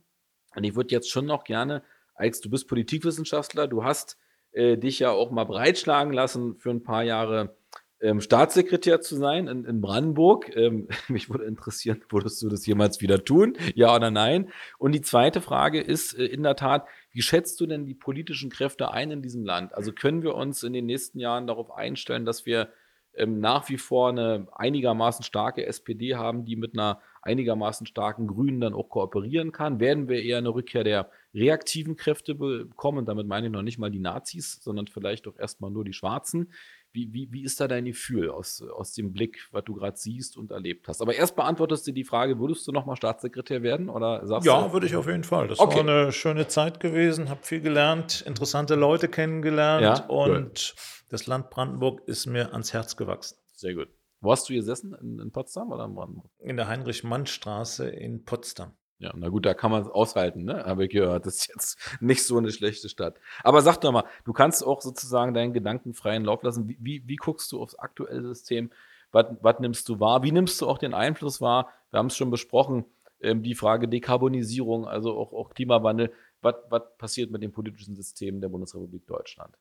[0.54, 1.82] Und ich würde jetzt schon noch gerne,
[2.14, 4.18] als du bist Politikwissenschaftler, du hast
[4.52, 7.56] äh, dich ja auch mal breitschlagen lassen, für ein paar Jahre
[8.02, 10.54] ähm, Staatssekretär zu sein in, in Brandenburg.
[10.54, 13.56] Ähm, mich würde interessieren, würdest du das jemals wieder tun?
[13.74, 14.50] Ja oder nein?
[14.78, 18.50] Und die zweite Frage ist äh, in der Tat, wie schätzt du denn die politischen
[18.50, 19.74] Kräfte ein in diesem Land?
[19.74, 22.72] Also können wir uns in den nächsten Jahren darauf einstellen, dass wir
[23.14, 28.60] ähm, nach wie vor eine einigermaßen starke SPD haben, die mit einer einigermaßen starken Grünen
[28.60, 33.06] dann auch kooperieren kann, werden wir eher eine Rückkehr der reaktiven Kräfte bekommen.
[33.06, 36.52] Damit meine ich noch nicht mal die Nazis, sondern vielleicht auch erstmal nur die Schwarzen.
[36.92, 40.36] Wie, wie, wie ist da dein Gefühl aus, aus dem Blick, was du gerade siehst
[40.36, 41.00] und erlebt hast?
[41.00, 43.88] Aber erst beantwortest du die Frage, würdest du nochmal Staatssekretär werden?
[43.88, 44.72] Oder sagst ja, du?
[44.72, 45.48] würde ich auf jeden Fall.
[45.48, 45.76] Das okay.
[45.76, 50.74] war eine schöne Zeit gewesen, habe viel gelernt, interessante Leute kennengelernt ja, und gut.
[51.08, 53.38] das Land Brandenburg ist mir ans Herz gewachsen.
[53.54, 53.88] Sehr gut.
[54.20, 54.94] Wo hast du gesessen?
[55.00, 56.30] In, in Potsdam oder in Brandenburg?
[56.38, 58.72] In der Heinrich-Mann-Straße in Potsdam.
[59.02, 60.64] Ja, na gut, da kann man es aushalten, ne?
[60.64, 61.26] Habe ich gehört.
[61.26, 63.18] Das ist jetzt nicht so eine schlechte Stadt.
[63.42, 66.68] Aber sag doch mal, du kannst auch sozusagen deinen Gedanken freien Lauf lassen.
[66.68, 68.70] Wie, wie, wie guckst du aufs aktuelle System?
[69.10, 70.22] Was, nimmst du wahr?
[70.22, 71.72] Wie nimmst du auch den Einfluss wahr?
[71.90, 72.84] Wir haben es schon besprochen,
[73.20, 76.12] ähm, die Frage Dekarbonisierung, also auch, auch Klimawandel.
[76.40, 76.54] Was
[76.96, 79.58] passiert mit dem politischen System der Bundesrepublik Deutschland?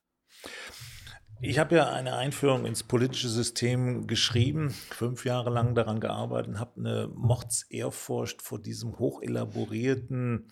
[1.43, 6.59] Ich habe ja eine Einführung ins politische System geschrieben, fünf Jahre lang daran gearbeitet und
[6.59, 10.51] habe eine Mordsehrfurcht vor diesem hochelaborierten,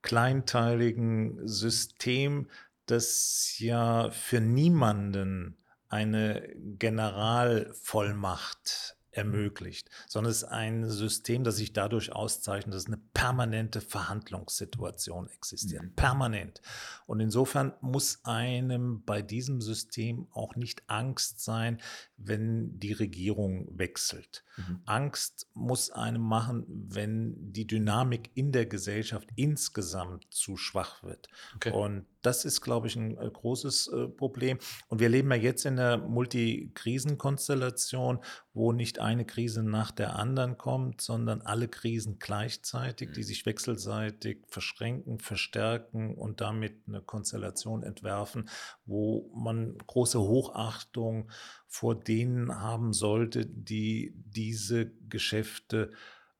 [0.00, 2.48] kleinteiligen System,
[2.86, 12.12] das ja für niemanden eine Generalvollmacht ermöglicht, sondern es ist ein System, das sich dadurch
[12.12, 15.82] auszeichnet, dass eine permanente Verhandlungssituation existiert.
[15.82, 15.94] Mhm.
[15.94, 16.62] Permanent.
[17.06, 21.80] Und insofern muss einem bei diesem System auch nicht Angst sein,
[22.16, 24.44] wenn die Regierung wechselt.
[24.56, 24.80] Mhm.
[24.84, 31.28] Angst muss einem machen, wenn die Dynamik in der Gesellschaft insgesamt zu schwach wird.
[31.56, 31.72] Okay.
[31.72, 34.58] Und das ist, glaube ich, ein äh, großes äh, Problem.
[34.88, 38.18] Und wir leben ja jetzt in einer Multikrisenkonstellation,
[38.52, 43.24] wo nicht eine Krise nach der anderen kommt, sondern alle Krisen gleichzeitig, die mhm.
[43.24, 48.48] sich wechselseitig verschränken, verstärken und damit eine Konstellation entwerfen,
[48.84, 51.30] wo man große Hochachtung
[51.66, 55.92] vor denen haben sollte, die diese Geschäfte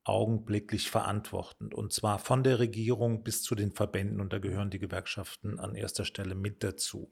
[0.05, 1.73] augenblicklich verantworten.
[1.73, 4.21] Und zwar von der Regierung bis zu den Verbänden.
[4.21, 7.11] Und da gehören die Gewerkschaften an erster Stelle mit dazu.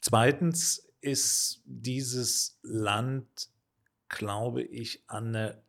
[0.00, 3.48] Zweitens ist dieses Land,
[4.08, 5.62] glaube ich, an einer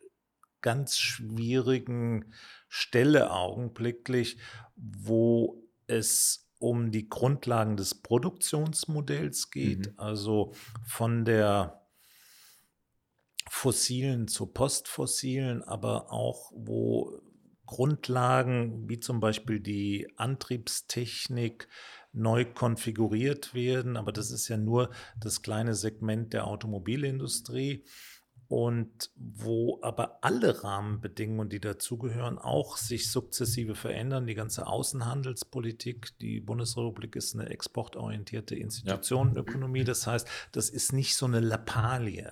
[0.62, 2.34] ganz schwierigen
[2.68, 4.38] Stelle augenblicklich,
[4.76, 10.00] wo es um die Grundlagen des Produktionsmodells geht, mhm.
[10.00, 10.54] also
[10.84, 11.85] von der
[13.50, 17.22] fossilen zu postfossilen, aber auch wo
[17.66, 21.68] Grundlagen wie zum Beispiel die Antriebstechnik
[22.14, 23.98] neu konfiguriert werden.
[23.98, 27.84] Aber das ist ja nur das kleine Segment der Automobilindustrie
[28.48, 34.28] und wo aber alle Rahmenbedingungen, die dazugehören, auch sich sukzessive verändern.
[34.28, 39.84] Die ganze Außenhandelspolitik, die Bundesrepublik ist eine exportorientierte Institutionenökonomie.
[39.84, 42.32] Das heißt, das ist nicht so eine Lappalie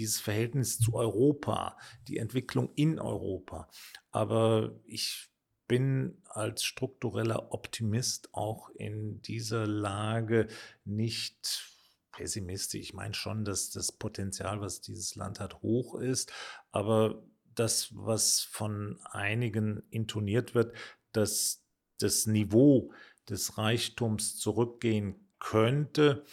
[0.00, 1.76] dieses Verhältnis zu Europa,
[2.08, 3.68] die Entwicklung in Europa.
[4.10, 5.28] Aber ich
[5.68, 10.48] bin als struktureller Optimist auch in dieser Lage
[10.84, 11.70] nicht
[12.12, 12.80] pessimistisch.
[12.80, 16.32] Ich meine schon, dass das Potenzial, was dieses Land hat, hoch ist.
[16.72, 17.22] Aber
[17.54, 20.74] das, was von einigen intoniert wird,
[21.12, 21.62] dass
[21.98, 22.92] das Niveau
[23.28, 26.24] des Reichtums zurückgehen könnte,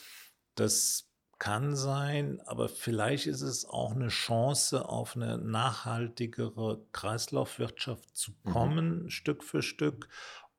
[0.56, 1.07] das
[1.40, 8.52] kann sein, aber vielleicht ist es auch eine Chance, auf eine nachhaltigere Kreislaufwirtschaft zu mhm.
[8.52, 9.10] kommen, mhm.
[9.10, 10.10] Stück für Stück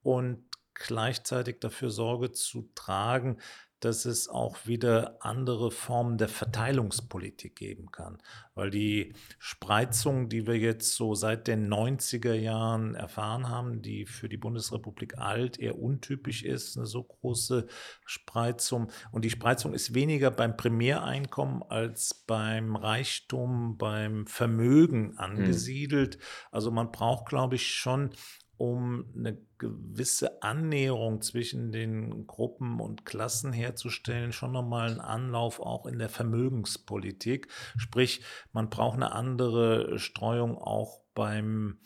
[0.03, 3.41] und gleichzeitig dafür Sorge zu tragen,
[3.81, 8.19] dass es auch wieder andere Formen der Verteilungspolitik geben kann.
[8.55, 14.29] Weil die Spreizung, die wir jetzt so seit den 90er Jahren erfahren haben, die für
[14.29, 17.67] die Bundesrepublik alt eher untypisch ist, eine so große
[18.05, 18.91] Spreizung.
[19.13, 25.19] Und die Spreizung ist weniger beim Primäreinkommen als beim Reichtum, beim Vermögen hm.
[25.19, 26.17] angesiedelt.
[26.17, 26.23] Mhm.
[26.51, 28.11] Also man braucht, glaube ich, schon
[28.59, 35.87] um eine gewisse Annäherung zwischen den Gruppen und Klassen herzustellen, schon nochmal einen Anlauf auch
[35.87, 37.49] in der Vermögenspolitik.
[37.77, 41.81] Sprich, man braucht eine andere Streuung auch beim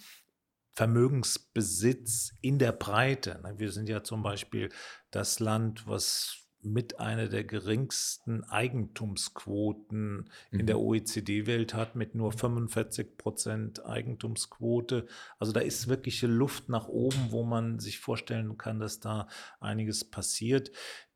[0.75, 3.43] Vermögensbesitz in der Breite.
[3.57, 4.71] Wir sind ja zum Beispiel
[5.11, 10.61] das Land, was mit einer der geringsten Eigentumsquoten mhm.
[10.61, 10.83] in der mhm.
[10.83, 15.07] OECD-Welt hat, mit nur 45 Prozent Eigentumsquote.
[15.39, 19.29] Also da ist wirkliche Luft nach oben, wo man sich vorstellen kann, dass da
[19.61, 20.71] einiges passiert.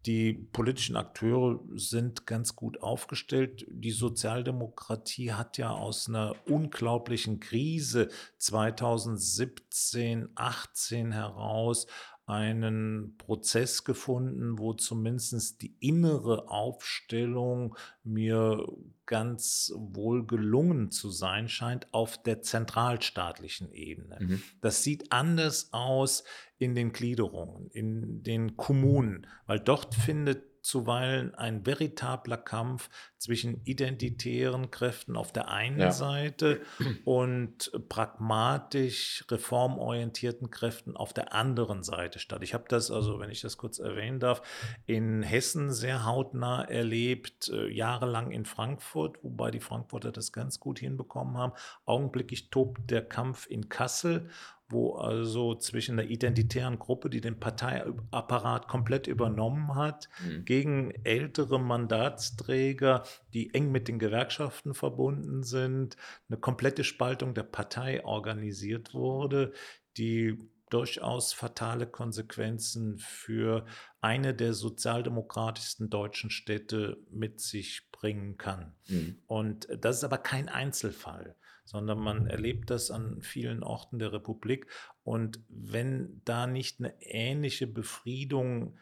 [0.07, 3.66] Die politischen Akteure sind ganz gut aufgestellt.
[3.68, 11.88] Die Sozialdemokratie hat ja aus einer unglaublichen Krise 2017, 18 heraus
[12.27, 18.66] einen Prozess gefunden, wo zumindest die innere Aufstellung mir
[19.07, 24.18] ganz wohl gelungen zu sein scheint auf der zentralstaatlichen Ebene.
[24.20, 24.43] Mhm.
[24.61, 26.24] Das sieht anders aus
[26.59, 34.73] in den Gliederungen, in den Kommunen, weil dort findet zuweilen ein veritabler Kampf zwischen identitären
[34.73, 35.93] Kräften auf der einen ja.
[35.93, 36.61] Seite
[37.05, 42.43] und pragmatisch reformorientierten Kräften auf der anderen Seite statt.
[42.43, 44.43] Ich habe das, also wenn ich das kurz erwähnen darf,
[44.87, 50.81] in Hessen sehr hautnah erlebt, äh, jahrelang in Frankfurt, wobei die Frankfurter das ganz gut
[50.81, 51.53] hinbekommen haben.
[51.85, 54.29] Augenblicklich tobt der Kampf in Kassel
[54.69, 60.45] wo also zwischen der identitären Gruppe, die den Parteiapparat komplett übernommen hat, mhm.
[60.45, 65.97] gegen ältere Mandatsträger, die eng mit den Gewerkschaften verbunden sind,
[66.29, 69.53] eine komplette Spaltung der Partei organisiert wurde,
[69.97, 70.39] die
[70.69, 73.67] durchaus fatale Konsequenzen für
[74.01, 78.75] eine der sozialdemokratischsten deutschen Städte mit sich bringen kann.
[78.89, 79.19] Mhm.
[79.27, 81.37] Und das ist aber kein Einzelfall
[81.67, 84.67] sondern man erlebt das an vielen Orten der Republik.
[85.03, 88.79] Und wenn da nicht eine ähnliche Befriedung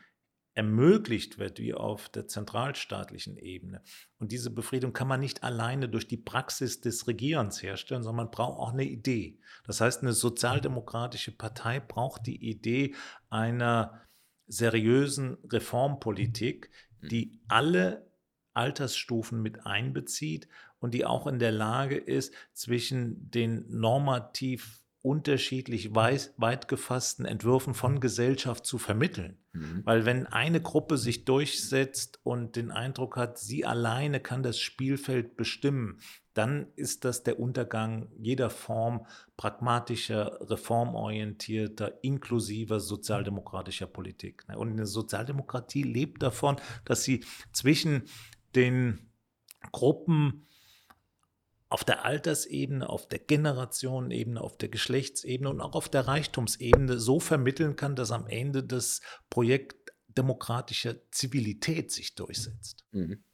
[0.54, 3.82] ermöglicht wird wie auf der zentralstaatlichen Ebene.
[4.18, 8.30] Und diese Befriedung kann man nicht alleine durch die Praxis des Regierens herstellen, sondern man
[8.30, 9.40] braucht auch eine Idee.
[9.66, 12.94] Das heißt, eine sozialdemokratische Partei braucht die Idee
[13.30, 14.00] einer
[14.46, 16.70] seriösen Reformpolitik,
[17.02, 18.06] die alle
[18.54, 20.48] Altersstufen mit einbezieht
[20.80, 27.74] und die auch in der Lage ist, zwischen den normativ unterschiedlich weit, weit gefassten Entwürfen
[27.74, 29.36] von Gesellschaft zu vermitteln.
[29.52, 29.82] Mhm.
[29.84, 35.36] Weil wenn eine Gruppe sich durchsetzt und den Eindruck hat, sie alleine kann das Spielfeld
[35.36, 35.98] bestimmen,
[36.32, 44.44] dann ist das der Untergang jeder Form pragmatischer, reformorientierter, inklusiver sozialdemokratischer Politik.
[44.56, 48.04] Und eine Sozialdemokratie lebt davon, dass sie zwischen
[48.56, 49.10] den
[49.72, 50.46] Gruppen
[51.68, 57.18] auf der Altersebene, auf der Generationenebene, auf der Geschlechtsebene und auch auf der Reichtumsebene so
[57.18, 62.84] vermitteln kann, dass am Ende das Projekt demokratischer Zivilität sich durchsetzt.
[62.92, 63.24] Mhm.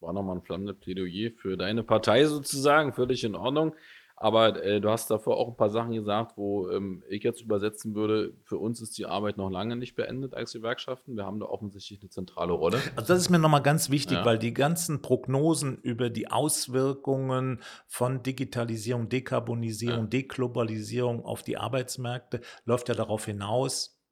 [0.00, 3.74] War nochmal ein flammendes Plädoyer für deine Partei sozusagen, völlig in Ordnung.
[4.22, 7.94] Aber äh, du hast davor auch ein paar Sachen gesagt, wo ähm, ich jetzt übersetzen
[7.94, 11.16] würde, für uns ist die Arbeit noch lange nicht beendet als Gewerkschaften.
[11.16, 12.82] Wir haben da offensichtlich eine zentrale Rolle.
[12.96, 14.24] Also das ist mir nochmal ganz wichtig, ja.
[14.26, 20.08] weil die ganzen Prognosen über die Auswirkungen von Digitalisierung, Dekarbonisierung, ja.
[20.08, 24.02] Deglobalisierung auf die Arbeitsmärkte läuft ja darauf hinaus,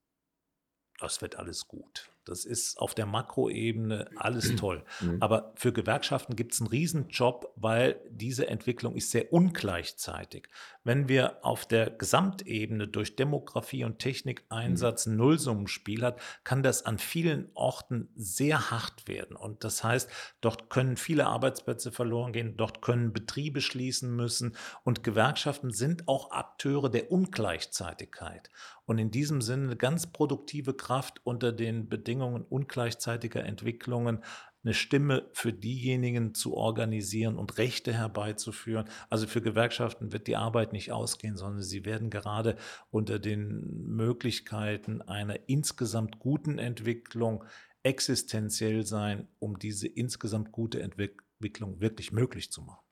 [0.99, 2.09] das wird alles gut.
[2.29, 4.83] Das ist auf der Makroebene alles toll.
[5.01, 5.17] Mhm.
[5.19, 10.47] Aber für Gewerkschaften gibt es einen Riesenjob, weil diese Entwicklung ist sehr ungleichzeitig.
[10.83, 16.97] Wenn wir auf der Gesamtebene durch Demografie und Technikeinsatz ein Nullsummenspiel hat, kann das an
[16.97, 19.35] vielen Orten sehr hart werden.
[19.35, 20.09] Und das heißt,
[20.41, 24.55] dort können viele Arbeitsplätze verloren gehen, dort können Betriebe schließen müssen.
[24.83, 28.49] Und Gewerkschaften sind auch Akteure der Ungleichzeitigkeit.
[28.89, 34.23] Und in diesem Sinne eine ganz produktive Kraft unter den Bedingungen ungleichzeitiger Entwicklungen
[34.63, 38.89] eine Stimme für diejenigen zu organisieren und Rechte herbeizuführen.
[39.11, 42.57] Also für Gewerkschaften wird die Arbeit nicht ausgehen, sondern sie werden gerade
[42.89, 47.43] unter den Möglichkeiten einer insgesamt guten Entwicklung
[47.83, 52.88] existenziell sein, um diese insgesamt gute Entwicklung wirklich möglich zu machen.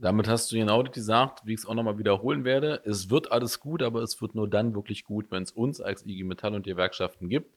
[0.00, 2.80] Damit hast du genau gesagt, wie ich es auch nochmal wiederholen werde.
[2.84, 6.06] Es wird alles gut, aber es wird nur dann wirklich gut, wenn es uns als
[6.06, 7.56] IG Metall und die Gewerkschaften gibt.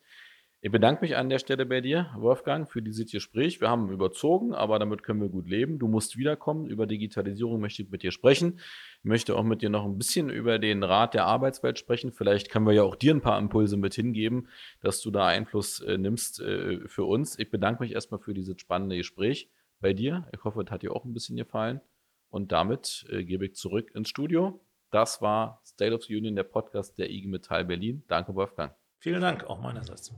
[0.63, 3.61] Ich bedanke mich an der Stelle bei dir, Wolfgang, für dieses Gespräch.
[3.61, 5.77] Wir haben überzogen, aber damit können wir gut leben.
[5.77, 6.67] Du musst wiederkommen.
[6.67, 8.59] Über Digitalisierung möchte ich mit dir sprechen.
[8.99, 12.11] Ich möchte auch mit dir noch ein bisschen über den Rat der Arbeitswelt sprechen.
[12.11, 14.47] Vielleicht können wir ja auch dir ein paar Impulse mit hingeben,
[14.81, 17.37] dass du da Einfluss äh, nimmst äh, für uns.
[17.39, 20.27] Ich bedanke mich erstmal für dieses spannende Gespräch bei dir.
[20.31, 21.81] Ich hoffe, es hat dir auch ein bisschen gefallen.
[22.31, 24.65] Und damit äh, gebe ich zurück ins Studio.
[24.89, 28.03] Das war State of the Union, der Podcast der IG Metall Berlin.
[28.07, 28.73] Danke, Wolfgang.
[28.99, 30.13] Vielen Dank, auch meinerseits.